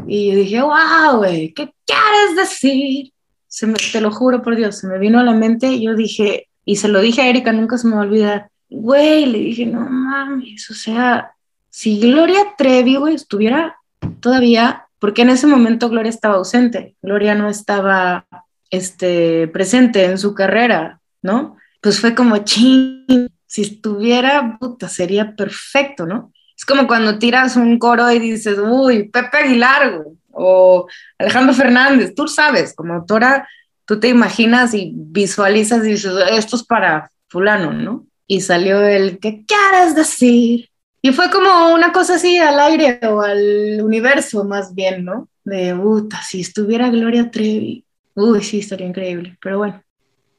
Y 0.07 0.31
yo 0.31 0.37
dije, 0.37 0.61
wow, 0.61 1.17
güey, 1.17 1.53
¿qué 1.53 1.73
quieres 1.85 2.35
decir? 2.35 3.11
Se 3.47 3.67
me, 3.67 3.75
te 3.75 4.01
lo 4.01 4.11
juro 4.11 4.41
por 4.41 4.55
Dios, 4.55 4.77
se 4.77 4.87
me 4.87 4.99
vino 4.99 5.19
a 5.19 5.23
la 5.23 5.33
mente 5.33 5.67
y 5.67 5.85
yo 5.85 5.95
dije, 5.95 6.49
y 6.65 6.75
se 6.75 6.87
lo 6.87 6.99
dije 6.99 7.21
a 7.21 7.27
Erika, 7.27 7.51
nunca 7.51 7.77
se 7.77 7.87
me 7.87 7.95
va 7.95 8.01
a 8.01 8.05
olvidar, 8.05 8.49
güey, 8.69 9.25
le 9.25 9.39
dije, 9.39 9.65
no 9.65 9.81
mames, 9.81 10.69
o 10.69 10.73
sea, 10.73 11.31
si 11.69 11.99
Gloria 11.99 12.55
Trevi, 12.57 12.95
güey, 12.95 13.15
estuviera 13.15 13.77
todavía, 14.19 14.85
porque 14.99 15.23
en 15.23 15.29
ese 15.29 15.47
momento 15.47 15.89
Gloria 15.89 16.09
estaba 16.09 16.35
ausente, 16.35 16.95
Gloria 17.01 17.35
no 17.35 17.49
estaba 17.49 18.27
este, 18.69 19.47
presente 19.47 20.05
en 20.05 20.17
su 20.17 20.33
carrera, 20.33 20.99
¿no? 21.21 21.57
Pues 21.81 21.99
fue 21.99 22.13
como, 22.13 22.37
ching, 22.39 23.29
si 23.47 23.61
estuviera, 23.61 24.57
puta, 24.59 24.89
sería 24.89 25.35
perfecto, 25.35 26.05
¿no? 26.05 26.31
Es 26.59 26.65
como 26.65 26.87
cuando 26.87 27.17
tiras 27.17 27.55
un 27.55 27.79
coro 27.79 28.11
y 28.11 28.19
dices, 28.19 28.57
uy, 28.61 29.07
Pepe 29.07 29.37
Aguilar 29.37 30.03
o 30.33 30.87
Alejandro 31.17 31.53
Fernández, 31.53 32.13
tú 32.13 32.27
sabes, 32.27 32.75
como 32.75 32.95
autora, 32.95 33.47
tú 33.85 33.97
te 33.97 34.09
imaginas 34.09 34.73
y 34.73 34.91
visualizas 34.93 35.85
y 35.85 35.91
dices, 35.91 36.11
esto 36.31 36.57
es 36.57 36.63
para 36.65 37.11
fulano, 37.29 37.71
¿no? 37.71 38.05
Y 38.27 38.41
salió 38.41 38.81
el, 38.81 39.19
¿qué 39.19 39.45
quieres 39.45 39.95
decir? 39.95 40.67
Y 41.01 41.13
fue 41.13 41.31
como 41.31 41.73
una 41.73 41.93
cosa 41.93 42.15
así 42.15 42.37
al 42.37 42.59
aire 42.59 42.99
o 43.07 43.21
al 43.21 43.79
universo 43.81 44.43
más 44.43 44.75
bien, 44.75 45.05
¿no? 45.05 45.29
De, 45.45 45.73
puta, 45.73 46.21
si 46.23 46.41
estuviera 46.41 46.89
Gloria 46.89 47.31
Trevi, 47.31 47.85
uy, 48.15 48.43
sí, 48.43 48.59
estaría 48.59 48.87
increíble, 48.87 49.37
pero 49.41 49.59
bueno. 49.59 49.81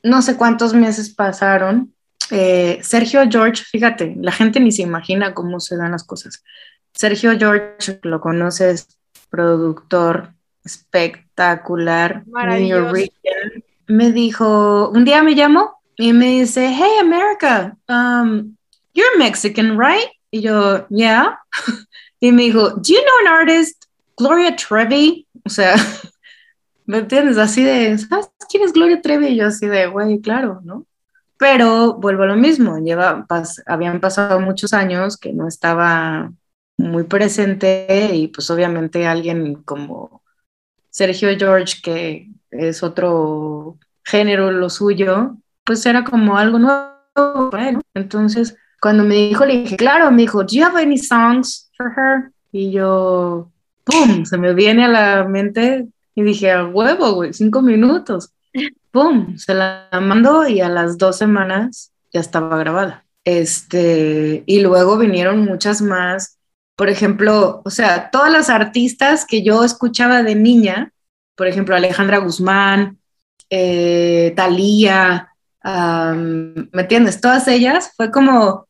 No 0.02 0.20
sé 0.20 0.36
cuántos 0.36 0.74
meses 0.74 1.08
pasaron 1.14 1.94
eh, 2.30 2.78
Sergio 2.82 3.22
George, 3.28 3.64
fíjate, 3.64 4.14
la 4.20 4.32
gente 4.32 4.60
ni 4.60 4.72
se 4.72 4.82
imagina 4.82 5.34
cómo 5.34 5.60
se 5.60 5.76
dan 5.76 5.92
las 5.92 6.04
cosas. 6.04 6.42
Sergio 6.92 7.38
George, 7.38 7.98
lo 8.02 8.20
conoces, 8.20 8.98
productor 9.30 10.34
espectacular, 10.64 12.24
Maravilloso. 12.26 12.94
Me 13.86 14.12
dijo, 14.12 14.90
un 14.90 15.04
día 15.04 15.22
me 15.22 15.34
llamó 15.34 15.80
y 15.96 16.12
me 16.12 16.40
dice, 16.40 16.68
hey 16.68 16.98
America, 17.00 17.76
um, 17.88 18.56
you're 18.94 19.18
Mexican, 19.18 19.78
right? 19.78 20.08
Y 20.30 20.42
yo, 20.42 20.86
yeah. 20.88 21.38
Y 22.22 22.32
me 22.32 22.42
dijo, 22.42 22.68
do 22.68 22.92
you 22.92 23.00
know 23.00 23.32
an 23.32 23.40
artist, 23.40 23.86
Gloria 24.16 24.54
Trevi? 24.54 25.26
O 25.46 25.48
sea, 25.48 25.74
¿me 26.84 26.98
entiendes? 26.98 27.38
Así 27.38 27.64
de, 27.64 27.96
¿sabes 27.96 28.28
quién 28.50 28.62
es 28.62 28.74
Gloria 28.74 29.00
Trevi? 29.00 29.28
Y 29.28 29.36
yo 29.36 29.46
así 29.46 29.66
de, 29.66 29.86
güey, 29.86 30.20
claro, 30.20 30.60
¿no? 30.62 30.86
Pero 31.40 31.94
vuelvo 31.94 32.24
a 32.24 32.26
lo 32.26 32.36
mismo, 32.36 32.78
lleva, 32.78 33.26
pas- 33.26 33.62
habían 33.66 33.98
pasado 33.98 34.40
muchos 34.40 34.74
años 34.74 35.16
que 35.16 35.32
no 35.32 35.48
estaba 35.48 36.30
muy 36.76 37.04
presente 37.04 38.10
y 38.14 38.28
pues 38.28 38.50
obviamente 38.50 39.06
alguien 39.06 39.54
como 39.64 40.22
Sergio 40.90 41.30
George, 41.38 41.76
que 41.82 42.28
es 42.50 42.82
otro 42.82 43.78
género 44.04 44.50
lo 44.50 44.68
suyo, 44.68 45.38
pues 45.64 45.86
era 45.86 46.04
como 46.04 46.36
algo 46.36 46.58
nuevo 46.58 47.50
para 47.50 47.70
él. 47.70 47.80
Entonces, 47.94 48.54
cuando 48.78 49.02
me 49.04 49.14
dijo, 49.14 49.46
le 49.46 49.62
dije, 49.62 49.76
claro, 49.78 50.10
me 50.10 50.22
dijo, 50.22 50.42
do 50.42 50.48
you 50.50 50.62
have 50.64 50.78
any 50.78 50.98
songs 50.98 51.70
for 51.78 51.90
her? 51.96 52.32
Y 52.52 52.70
yo, 52.70 53.50
¡pum! 53.84 54.26
Se 54.26 54.36
me 54.36 54.52
viene 54.52 54.84
a 54.84 54.88
la 54.88 55.24
mente 55.24 55.88
y 56.14 56.22
dije, 56.22 56.50
a 56.50 56.66
huevo, 56.66 57.12
güey, 57.14 57.32
cinco 57.32 57.62
minutos. 57.62 58.30
¡Pum! 58.90 59.36
Se 59.36 59.54
la 59.54 59.88
mandó 60.00 60.46
y 60.48 60.60
a 60.60 60.68
las 60.68 60.98
dos 60.98 61.18
semanas 61.18 61.92
ya 62.12 62.20
estaba 62.20 62.58
grabada. 62.58 63.04
Este, 63.24 64.42
y 64.46 64.60
luego 64.60 64.98
vinieron 64.98 65.44
muchas 65.44 65.82
más. 65.82 66.38
Por 66.76 66.88
ejemplo, 66.88 67.62
o 67.64 67.70
sea, 67.70 68.10
todas 68.10 68.32
las 68.32 68.50
artistas 68.50 69.26
que 69.26 69.42
yo 69.42 69.64
escuchaba 69.64 70.22
de 70.22 70.34
niña, 70.34 70.92
por 71.36 71.46
ejemplo, 71.46 71.76
Alejandra 71.76 72.18
Guzmán, 72.18 72.98
eh, 73.50 74.32
Thalía, 74.36 75.28
am, 75.62 76.68
¿me 76.72 76.82
entiendes? 76.82 77.20
Todas 77.20 77.46
ellas 77.48 77.92
fue 77.96 78.10
como, 78.10 78.66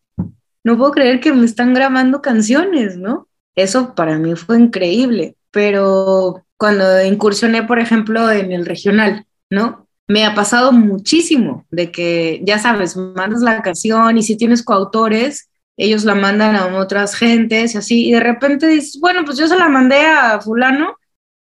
no 0.65 0.77
puedo 0.77 0.91
creer 0.91 1.21
que 1.21 1.33
me 1.33 1.45
están 1.45 1.73
grabando 1.73 2.21
canciones, 2.21 2.97
¿no? 2.97 3.29
Eso 3.55 3.95
para 3.95 4.19
mí 4.19 4.35
fue 4.37 4.59
increíble, 4.59 5.37
pero 5.51 6.45
cuando 6.57 7.03
incursioné, 7.05 7.63
por 7.63 7.79
ejemplo, 7.79 8.31
en 8.31 8.53
el 8.53 8.67
regional, 8.67 9.27
¿no? 9.51 9.89
Me 10.11 10.25
ha 10.25 10.35
pasado 10.35 10.73
muchísimo 10.73 11.67
de 11.71 11.93
que, 11.93 12.41
ya 12.43 12.59
sabes, 12.59 12.97
mandas 12.97 13.43
la 13.43 13.63
canción 13.63 14.19
y 14.19 14.25
si 14.25 14.37
tienes 14.37 14.65
coautores, 14.65 15.49
ellos 15.77 16.05
la 16.05 16.17
mandan 16.17 16.57
a 16.57 16.77
otras 16.79 17.15
gentes 17.15 17.77
y 17.77 17.79
así, 17.79 18.09
y 18.09 18.13
de 18.13 18.19
repente 18.19 18.67
dices, 18.67 18.99
bueno, 19.01 19.25
pues 19.25 19.39
yo 19.39 19.47
se 19.47 19.57
la 19.57 19.69
mandé 19.69 20.05
a 20.05 20.41
fulano, 20.41 20.97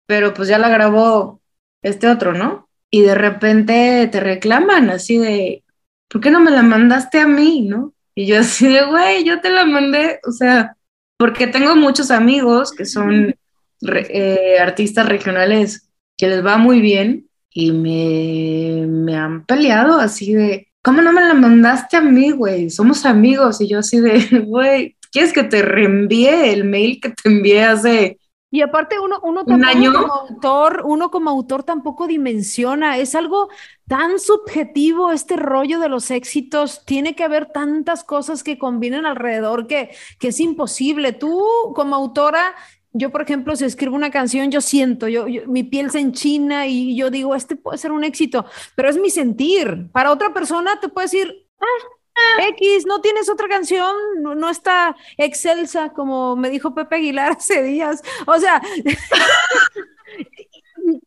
pero 0.06 0.34
pues 0.34 0.50
ya 0.50 0.60
la 0.60 0.68
grabó 0.68 1.40
este 1.82 2.10
otro, 2.10 2.34
¿no? 2.34 2.68
Y 2.92 3.04
de 3.04 3.16
repente 3.16 4.10
te 4.12 4.20
reclaman 4.20 4.90
así 4.90 5.18
de, 5.18 5.64
¿por 6.10 6.20
qué 6.20 6.30
no 6.30 6.42
me 6.42 6.52
la 6.52 6.62
mandaste 6.62 7.22
a 7.22 7.28
mí, 7.28 7.62
no? 7.62 7.94
Y 8.16 8.26
yo 8.26 8.38
así 8.42 8.68
de, 8.68 8.86
güey, 8.86 9.24
yo 9.24 9.40
te 9.40 9.50
la 9.50 9.64
mandé, 9.64 10.20
o 10.28 10.34
sea, 10.34 10.76
porque 11.18 11.48
tengo 11.48 11.78
muchos 11.78 12.12
amigos 12.12 12.74
que 12.74 12.84
son 12.84 13.34
eh, 13.82 14.58
artistas 14.60 15.08
regionales 15.08 15.90
que 16.18 16.28
les 16.28 16.46
va 16.46 16.58
muy 16.58 16.82
bien 16.82 17.27
y 17.60 17.72
me, 17.72 18.86
me 18.86 19.18
han 19.18 19.44
peleado 19.44 19.98
así 19.98 20.32
de, 20.32 20.68
¿cómo 20.84 21.02
no 21.02 21.12
me 21.12 21.22
la 21.22 21.34
mandaste 21.34 21.98
a 21.98 22.02
mí, 22.02 22.30
güey? 22.30 22.70
Somos 22.70 23.04
amigos. 23.04 23.60
Y 23.62 23.68
yo 23.68 23.80
así 23.80 24.00
de, 24.00 24.44
güey, 24.46 24.96
¿quieres 25.12 25.34
que 25.34 25.42
te 25.42 25.64
reenvíe 25.64 26.52
el 26.54 26.66
mail 26.66 27.02
que 27.02 27.10
te 27.10 27.28
envié 27.28 27.64
hace... 27.64 28.20
Y 28.52 28.62
aparte 28.62 29.00
uno, 29.00 29.20
uno 29.24 29.42
¿Un 29.46 29.66
año? 29.66 29.92
como 29.92 30.14
autor, 30.14 30.84
uno 30.86 31.10
como 31.10 31.32
autor 31.32 31.64
tampoco 31.64 32.06
dimensiona, 32.06 32.98
es 32.98 33.14
algo 33.14 33.50
tan 33.88 34.20
subjetivo 34.20 35.12
este 35.12 35.36
rollo 35.36 35.80
de 35.80 35.90
los 35.90 36.12
éxitos, 36.12 36.86
tiene 36.86 37.14
que 37.14 37.24
haber 37.24 37.48
tantas 37.48 38.04
cosas 38.06 38.44
que 38.44 38.58
combinen 38.58 39.06
alrededor 39.06 39.66
que, 39.66 39.90
que 40.20 40.28
es 40.30 40.40
imposible. 40.40 41.12
Tú 41.12 41.44
como 41.76 41.96
autora, 41.96 42.56
yo 42.98 43.12
por 43.12 43.22
ejemplo, 43.22 43.56
si 43.56 43.66
escribo 43.66 43.96
una 43.96 44.12
canción, 44.12 44.52
yo 44.52 44.62
siento, 44.62 45.08
yo, 45.08 45.28
yo- 45.28 45.48
mi 45.48 45.64
piel 45.64 45.92
se 45.92 46.00
enchina 46.00 46.68
y 46.68 46.96
yo 46.98 47.10
digo, 47.10 47.36
este 47.36 47.56
puede 47.56 47.78
ser 47.78 47.92
un 47.92 48.04
éxito, 48.04 48.46
pero 48.76 48.90
es 48.90 48.98
mi 48.98 49.10
sentir. 49.10 49.90
Para 49.92 50.12
otra 50.12 50.34
persona 50.34 50.80
te 50.80 50.90
puede 50.90 51.06
decir, 51.06 51.46
ah, 51.60 52.44
X, 52.50 52.86
no 52.88 53.02
tienes 53.02 53.30
otra 53.30 53.48
canción, 53.48 53.96
no, 54.22 54.36
no 54.36 54.50
está 54.50 54.96
excelsa, 55.18 55.90
como 55.90 56.36
me 56.36 56.50
dijo 56.50 56.74
Pepe 56.74 56.96
Aguilar 56.98 57.32
hace 57.38 57.64
días. 57.64 58.02
O 58.26 58.38
sea, 58.40 58.62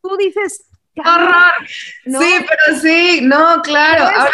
tú 0.02 0.16
dices, 0.18 0.66
¡Horror! 0.96 1.52
¿no? 2.06 2.20
Sí, 2.20 2.28
pero 2.38 2.78
sí, 2.80 3.20
no, 3.22 3.62
claro. 3.62 4.04
Ahora, 4.04 4.30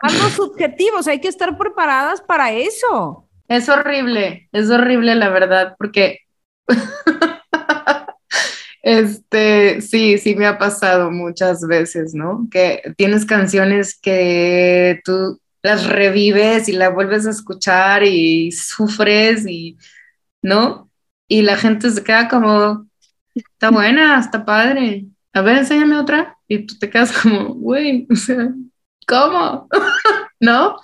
algo 0.00 0.28
subjetivo, 0.30 0.98
o 0.98 1.02
sea, 1.02 1.12
hay 1.12 1.20
que 1.20 1.28
estar 1.28 1.56
preparadas 1.58 2.20
para 2.22 2.52
eso. 2.52 3.28
es 3.48 3.68
horrible, 3.68 4.48
es 4.52 4.70
horrible 4.70 5.14
la 5.14 5.28
verdad, 5.28 5.74
porque 5.78 6.20
este, 8.82 9.80
sí, 9.80 10.18
sí 10.18 10.34
me 10.36 10.46
ha 10.46 10.58
pasado 10.58 11.10
muchas 11.10 11.66
veces, 11.66 12.14
¿no? 12.14 12.48
Que 12.50 12.82
tienes 12.96 13.26
canciones 13.26 13.98
que 14.00 15.00
tú 15.04 15.40
las 15.62 15.86
revives 15.86 16.68
y 16.68 16.72
las 16.72 16.94
vuelves 16.94 17.26
a 17.26 17.30
escuchar 17.30 18.02
y 18.04 18.50
sufres 18.52 19.46
y, 19.46 19.76
¿no? 20.42 20.90
Y 21.28 21.42
la 21.42 21.56
gente 21.56 21.90
se 21.90 22.02
queda 22.02 22.28
como, 22.28 22.86
está 23.34 23.70
buena, 23.70 24.18
está 24.18 24.44
padre. 24.44 25.06
A 25.32 25.42
ver, 25.42 25.58
enséñame 25.58 25.96
otra. 25.98 26.36
Y 26.48 26.66
tú 26.66 26.76
te 26.78 26.90
quedas 26.90 27.12
como, 27.12 27.54
güey, 27.54 28.06
o 28.10 28.16
sea, 28.16 28.48
¿cómo? 29.06 29.68
¿No? 30.40 30.76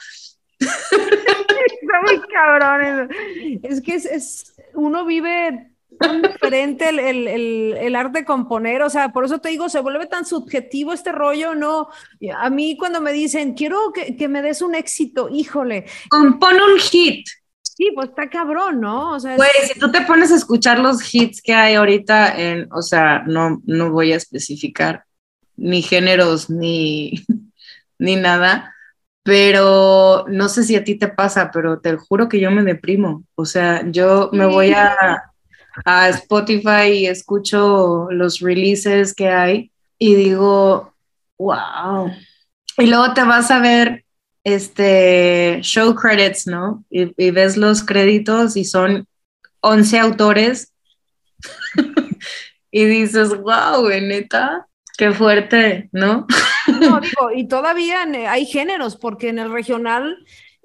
Está 0.60 2.00
muy 2.04 2.20
cabrón. 2.32 2.82
eso. 2.82 3.60
Es 3.62 3.80
que 3.80 3.94
es, 3.94 4.04
es- 4.06 4.54
uno 4.74 5.04
vive 5.04 5.70
tan 5.98 6.22
diferente 6.22 6.88
el, 6.88 6.98
el- 6.98 7.28
el- 7.28 7.76
el 7.78 7.96
arte 7.96 8.20
de 8.20 8.24
componer, 8.24 8.82
o 8.82 8.90
sea, 8.90 9.10
por 9.12 9.24
eso 9.24 9.38
te 9.38 9.48
digo, 9.50 9.68
se 9.68 9.80
vuelve 9.80 10.06
tan 10.06 10.24
subjetivo 10.24 10.92
este 10.92 11.12
rollo, 11.12 11.54
¿no? 11.54 11.88
A 12.36 12.50
mí 12.50 12.76
cuando 12.76 13.00
me 13.00 13.12
dicen, 13.12 13.54
quiero 13.54 13.92
que, 13.92 14.16
que 14.16 14.28
me 14.28 14.42
des 14.42 14.62
un 14.62 14.74
éxito, 14.74 15.28
híjole, 15.30 15.86
Compone 16.08 16.60
un 16.72 16.78
hit. 16.78 17.26
sí, 17.62 17.90
pues 17.94 18.08
está 18.10 18.28
cabrón, 18.30 18.80
¿no? 18.80 19.14
O 19.14 19.20
sea, 19.20 19.32
es- 19.32 19.38
Güey, 19.38 19.50
si 19.72 19.78
tú 19.78 19.90
te 19.92 20.00
pones 20.02 20.32
a 20.32 20.36
escuchar 20.36 20.78
los 20.78 21.12
hits 21.14 21.42
que 21.42 21.52
hay 21.54 21.74
ahorita 21.74 22.38
en, 22.40 22.68
o 22.72 22.82
sea, 22.82 23.22
no, 23.26 23.60
no 23.66 23.90
voy 23.90 24.12
a 24.12 24.16
especificar 24.16 25.04
ni 25.56 25.82
géneros 25.82 26.48
ni, 26.50 27.12
ni 27.98 28.16
nada, 28.16 28.74
pero 29.22 30.24
no 30.28 30.48
sé 30.48 30.62
si 30.62 30.76
a 30.76 30.84
ti 30.84 30.94
te 30.96 31.08
pasa, 31.08 31.50
pero 31.52 31.80
te 31.80 31.96
juro 31.96 32.28
que 32.28 32.38
yo 32.40 32.50
me 32.52 32.62
deprimo. 32.62 33.24
O 33.34 33.44
sea, 33.44 33.82
yo 33.90 34.30
me 34.32 34.46
voy 34.46 34.72
a, 34.72 34.94
a 35.84 36.08
Spotify 36.08 36.88
y 36.92 37.06
escucho 37.06 38.08
los 38.10 38.40
releases 38.40 39.14
que 39.14 39.28
hay 39.28 39.70
y 39.98 40.14
digo, 40.14 40.94
wow. 41.38 42.10
Y 42.78 42.86
luego 42.86 43.12
te 43.14 43.22
vas 43.24 43.50
a 43.50 43.58
ver 43.60 44.04
este 44.44 45.58
show 45.62 45.94
credits, 45.94 46.46
¿no? 46.46 46.84
Y, 46.90 47.12
y 47.22 47.30
ves 47.30 47.56
los 47.56 47.82
créditos 47.82 48.56
y 48.56 48.64
son 48.64 49.06
11 49.60 49.98
autores 49.98 50.72
y 52.70 52.84
dices, 52.84 53.36
wow, 53.36 53.88
neta, 53.88 54.66
qué 54.96 55.12
fuerte, 55.12 55.88
¿no? 55.92 56.26
No, 56.80 57.00
digo, 57.00 57.30
y 57.34 57.48
todavía 57.48 58.02
en- 58.02 58.14
hay 58.26 58.46
géneros, 58.46 58.96
porque 58.96 59.28
en 59.28 59.38
el 59.38 59.50
regional 59.50 60.16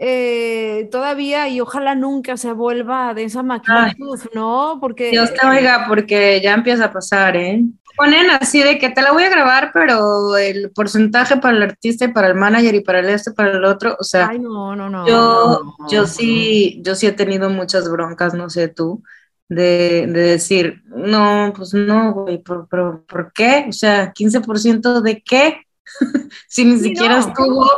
eh, 0.04 0.88
todavía, 0.92 1.48
y 1.48 1.62
ojalá 1.62 1.94
nunca 1.94 2.36
se 2.36 2.54
vuelva 2.54 3.14
de 3.14 3.26
esa 3.26 3.44
magnitud, 3.44 4.20
¿no? 4.34 4.80
Porque 4.82 5.12
Dios 5.12 5.32
te 5.34 5.46
oiga, 5.46 5.86
porque 5.88 6.42
ya 6.42 6.54
empieza 6.56 6.86
a 6.86 6.92
pasar, 6.92 7.38
¿eh? 7.38 7.64
Ponen 7.98 8.32
así 8.32 8.64
de 8.64 8.80
que 8.80 8.90
te 8.90 9.02
la 9.02 9.12
voy 9.12 9.24
a 9.24 9.30
grabar, 9.30 9.70
pero 9.74 10.36
el 10.38 10.72
porcentaje 10.72 11.38
para 11.38 11.56
el 11.56 11.64
artista 11.64 12.06
y 12.06 12.08
para 12.08 12.28
el 12.30 12.36
manager 12.36 12.74
y 12.74 12.82
para 12.82 13.00
el 13.00 13.10
este, 13.10 13.32
para 13.32 13.52
el 13.52 13.64
otro, 13.64 13.96
o 14.00 14.04
sea, 14.04 14.28
Ay, 14.30 14.40
no, 14.40 14.76
no, 14.76 14.90
no. 14.90 15.08
Yo, 15.08 15.76
no, 15.78 15.88
yo 15.90 16.08
sí, 16.08 16.82
yo 16.84 16.96
sí 16.96 17.06
he 17.06 17.12
tenido 17.12 17.50
muchas 17.52 17.92
broncas, 17.92 18.34
no 18.34 18.50
sé 18.50 18.70
tú, 18.70 19.04
de, 19.50 20.08
de 20.08 20.22
decir, 20.22 20.82
no, 20.88 21.54
pues 21.56 21.74
no, 21.76 22.14
güey, 22.14 22.42
¿por, 22.42 22.68
pero, 22.70 23.04
¿por 23.08 23.32
qué? 23.34 23.66
O 23.70 23.74
sea, 23.74 24.12
15% 24.14 25.02
de 25.02 25.22
qué? 25.22 25.62
si 26.48 26.66
ni 26.66 26.78
Sí, 26.78 26.86
siquiera 26.86 27.20
estuvo 27.20 27.70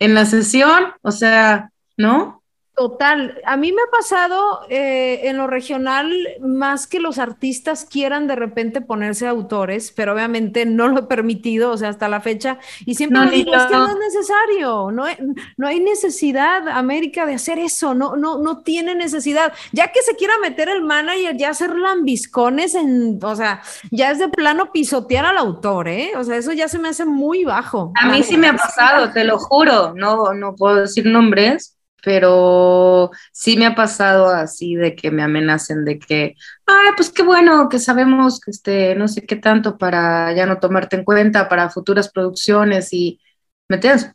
en 0.00 0.14
la 0.14 0.26
sesión, 0.26 0.92
o 1.02 1.12
sea, 1.12 1.70
¿no? 1.96 2.39
Total, 2.80 3.38
a 3.44 3.58
mí 3.58 3.72
me 3.72 3.82
ha 3.82 3.90
pasado 3.90 4.62
eh, 4.70 5.28
en 5.28 5.36
lo 5.36 5.46
regional 5.46 6.10
más 6.40 6.86
que 6.86 6.98
los 6.98 7.18
artistas 7.18 7.84
quieran 7.84 8.26
de 8.26 8.36
repente 8.36 8.80
ponerse 8.80 9.26
autores, 9.26 9.92
pero 9.94 10.14
obviamente 10.14 10.64
no 10.64 10.88
lo 10.88 11.00
he 11.00 11.02
permitido, 11.02 11.72
o 11.72 11.76
sea, 11.76 11.90
hasta 11.90 12.08
la 12.08 12.22
fecha, 12.22 12.58
y 12.86 12.94
siempre 12.94 13.18
No, 13.18 13.30
digo, 13.30 13.54
es 13.54 13.66
que 13.66 13.74
no 13.74 13.86
es 13.86 13.96
necesario, 13.98 14.90
no 14.92 15.04
hay, 15.04 15.16
no 15.58 15.66
hay 15.66 15.80
necesidad, 15.80 16.68
América, 16.68 17.26
de 17.26 17.34
hacer 17.34 17.58
eso, 17.58 17.92
no, 17.92 18.16
no, 18.16 18.38
no 18.38 18.62
tiene 18.62 18.94
necesidad, 18.94 19.52
ya 19.72 19.92
que 19.92 20.00
se 20.00 20.16
quiera 20.16 20.32
meter 20.40 20.70
el 20.70 20.80
manager, 20.80 21.36
ya 21.36 21.50
hacer 21.50 21.76
lambiscones 21.76 22.74
en, 22.74 23.20
o 23.22 23.36
sea, 23.36 23.60
ya 23.90 24.10
es 24.10 24.18
de 24.18 24.30
plano 24.30 24.72
pisotear 24.72 25.26
al 25.26 25.36
autor, 25.36 25.88
¿eh? 25.88 26.12
O 26.16 26.24
sea, 26.24 26.36
eso 26.36 26.52
ya 26.52 26.66
se 26.66 26.78
me 26.78 26.88
hace 26.88 27.04
muy 27.04 27.44
bajo. 27.44 27.92
A 28.00 28.06
mí 28.06 28.22
sí 28.22 28.38
me 28.38 28.48
ha 28.48 28.56
pasado, 28.56 29.12
te 29.12 29.24
lo 29.24 29.38
juro, 29.38 29.92
no, 29.94 30.32
no 30.32 30.56
puedo 30.56 30.76
decir 30.76 31.04
nombres, 31.04 31.76
pero 32.02 33.10
sí 33.32 33.56
me 33.56 33.66
ha 33.66 33.74
pasado 33.74 34.28
así 34.28 34.74
de 34.74 34.94
que 34.94 35.10
me 35.10 35.22
amenacen 35.22 35.84
de 35.84 35.98
que, 35.98 36.34
ay, 36.66 36.88
pues 36.96 37.10
qué 37.10 37.22
bueno 37.22 37.68
que 37.68 37.78
sabemos 37.78 38.40
que 38.40 38.50
este, 38.50 38.94
no 38.94 39.08
sé 39.08 39.26
qué 39.26 39.36
tanto 39.36 39.78
para 39.78 40.32
ya 40.34 40.46
no 40.46 40.58
tomarte 40.58 40.96
en 40.96 41.04
cuenta 41.04 41.48
para 41.48 41.70
futuras 41.70 42.10
producciones 42.10 42.92
y, 42.92 43.20
¿me 43.68 43.76
entiendes? 43.76 44.12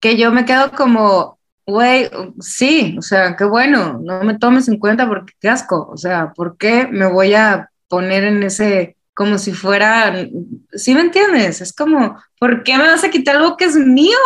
Que 0.00 0.16
yo 0.16 0.32
me 0.32 0.44
quedo 0.44 0.72
como, 0.72 1.38
güey, 1.66 2.10
sí, 2.40 2.96
o 2.98 3.02
sea, 3.02 3.36
qué 3.36 3.44
bueno, 3.44 4.00
no 4.02 4.24
me 4.24 4.38
tomes 4.38 4.68
en 4.68 4.78
cuenta 4.78 5.08
porque 5.08 5.34
qué 5.40 5.48
asco, 5.48 5.88
o 5.90 5.96
sea, 5.96 6.32
¿por 6.34 6.56
qué 6.56 6.86
me 6.90 7.06
voy 7.06 7.34
a 7.34 7.70
poner 7.88 8.24
en 8.24 8.42
ese, 8.42 8.96
como 9.14 9.38
si 9.38 9.52
fuera, 9.52 10.14
¿sí 10.72 10.94
me 10.94 11.02
entiendes? 11.02 11.60
Es 11.60 11.72
como, 11.72 12.16
¿por 12.38 12.62
qué 12.62 12.78
me 12.78 12.84
vas 12.86 13.04
a 13.04 13.10
quitar 13.10 13.36
algo 13.36 13.56
que 13.56 13.66
es 13.66 13.76
mío? 13.76 14.16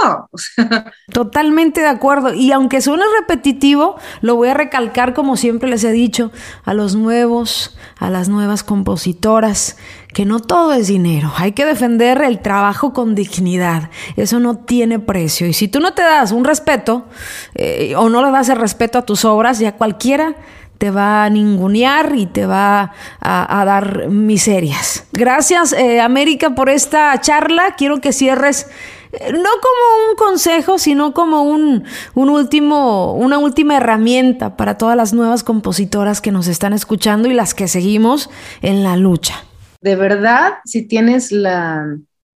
Totalmente 1.12 1.80
de 1.80 1.88
acuerdo. 1.88 2.32
Y 2.32 2.52
aunque 2.52 2.80
suene 2.80 3.02
repetitivo, 3.18 3.96
lo 4.20 4.36
voy 4.36 4.50
a 4.50 4.54
recalcar 4.54 5.14
como 5.14 5.36
siempre 5.36 5.68
les 5.68 5.82
he 5.84 5.90
dicho 5.90 6.30
a 6.64 6.74
los 6.74 6.94
nuevos, 6.94 7.76
a 7.98 8.10
las 8.10 8.28
nuevas 8.28 8.62
compositoras, 8.62 9.78
que 10.12 10.26
no 10.26 10.38
todo 10.38 10.72
es 10.74 10.86
dinero. 10.86 11.32
Hay 11.36 11.52
que 11.52 11.64
defender 11.64 12.22
el 12.22 12.40
trabajo 12.40 12.92
con 12.92 13.14
dignidad. 13.14 13.90
Eso 14.16 14.38
no 14.38 14.58
tiene 14.58 15.00
precio. 15.00 15.46
Y 15.48 15.54
si 15.54 15.66
tú 15.66 15.80
no 15.80 15.94
te 15.94 16.02
das 16.02 16.30
un 16.30 16.44
respeto 16.44 17.08
eh, 17.54 17.94
o 17.96 18.08
no 18.08 18.24
le 18.24 18.30
das 18.30 18.48
el 18.48 18.58
respeto 18.58 18.98
a 18.98 19.06
tus 19.06 19.24
obras, 19.24 19.58
ya 19.58 19.72
cualquiera 19.72 20.36
te 20.78 20.90
va 20.90 21.24
a 21.24 21.30
ningunear 21.30 22.14
y 22.16 22.26
te 22.26 22.46
va 22.46 22.92
a, 23.20 23.64
dar 23.64 24.08
miserias. 24.08 25.06
Gracias, 25.12 25.72
eh, 25.72 26.00
América, 26.00 26.54
por 26.54 26.68
esta 26.68 27.18
charla. 27.20 27.74
Quiero 27.76 28.00
que 28.00 28.12
cierres 28.12 28.66
eh, 29.12 29.32
no 29.32 29.38
como 29.38 30.10
un 30.10 30.16
consejo, 30.16 30.78
sino 30.78 31.14
como 31.14 31.42
un, 31.42 31.84
un 32.14 32.28
último, 32.28 33.14
una 33.14 33.38
última 33.38 33.76
herramienta 33.76 34.56
para 34.56 34.76
todas 34.76 34.96
las 34.96 35.12
nuevas 35.12 35.44
compositoras 35.44 36.20
que 36.20 36.32
nos 36.32 36.48
están 36.48 36.72
escuchando 36.72 37.28
y 37.28 37.34
las 37.34 37.54
que 37.54 37.68
seguimos 37.68 38.30
en 38.62 38.82
la 38.82 38.96
lucha. 38.96 39.34
de 39.80 39.96
verdad, 39.96 40.54
si 40.64 40.82
tienes 40.82 41.30
la, 41.30 41.86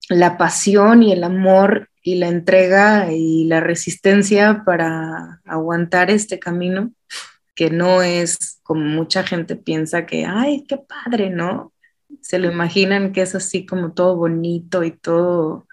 la 0.08 0.38
pasión 0.38 1.02
y 1.02 1.12
el 1.12 1.24
amor 1.24 1.88
y 2.02 2.16
la 2.16 2.28
entrega 2.28 3.12
y 3.12 3.44
la 3.44 3.60
resistencia 3.60 4.62
para 4.64 5.40
aguantar 5.44 6.10
este 6.10 6.38
camino, 6.38 6.92
que 7.58 7.70
no 7.70 8.02
es 8.02 8.60
como 8.62 8.82
mucha 8.82 9.24
gente 9.24 9.56
piensa 9.56 10.06
que, 10.06 10.24
ay, 10.24 10.64
qué 10.68 10.78
padre, 10.78 11.28
¿no? 11.28 11.72
Se 12.20 12.38
lo 12.38 12.48
imaginan 12.48 13.12
que 13.12 13.22
es 13.22 13.34
así 13.34 13.66
como 13.66 13.94
todo 13.94 14.14
bonito 14.14 14.84
y 14.84 14.92
todo. 14.92 15.66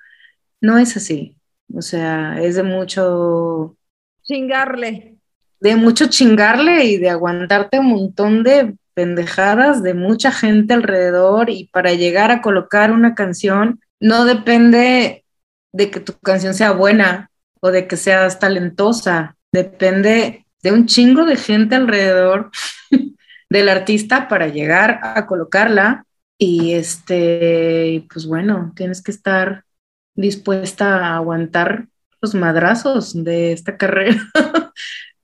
No 0.61 0.79
es 0.79 0.97
así. 0.97 1.37
O 1.71 1.83
sea, 1.83 2.41
es 2.41 2.55
de 2.55 2.63
mucho, 2.63 3.77
Chingarle. 4.23 5.17
de 5.59 5.75
mucho 5.75 6.07
chingarle 6.07 6.85
y 6.85 6.97
de 6.97 7.11
aguantarte 7.11 7.77
un 7.77 7.89
montón 7.89 8.41
de 8.41 8.75
pendejadas 8.95 9.83
de 9.83 9.93
mucha 9.93 10.31
gente 10.31 10.73
alrededor 10.73 11.51
y 11.51 11.67
para 11.67 11.93
llegar 11.93 12.31
a 12.31 12.41
colocar 12.41 12.91
una 12.91 13.13
canción 13.13 13.79
no 13.99 14.25
depende 14.25 15.23
de 15.71 15.91
que 15.91 15.99
tu 15.99 16.13
canción 16.19 16.55
sea 16.55 16.71
buena 16.71 17.29
o 17.61 17.69
de 17.69 17.85
que 17.87 17.95
seas 17.95 18.39
talentosa, 18.39 19.37
depende 19.51 20.44
de 20.65 20.71
un 20.71 20.87
chingo 20.87 21.25
de 21.25 21.35
gente 21.35 21.75
alrededor 21.75 22.49
del 23.51 23.69
artista 23.69 24.27
para 24.27 24.47
llegar 24.47 24.99
a 25.03 25.27
colocarla. 25.27 26.07
Y 26.39 26.73
este, 26.73 28.03
pues 28.11 28.25
bueno, 28.25 28.73
tienes 28.75 29.03
que 29.03 29.11
estar 29.11 29.63
dispuesta 30.15 31.05
a 31.05 31.17
aguantar 31.17 31.87
los 32.19 32.33
madrazos 32.33 33.13
de 33.23 33.51
esta 33.51 33.77
carrera, 33.77 34.19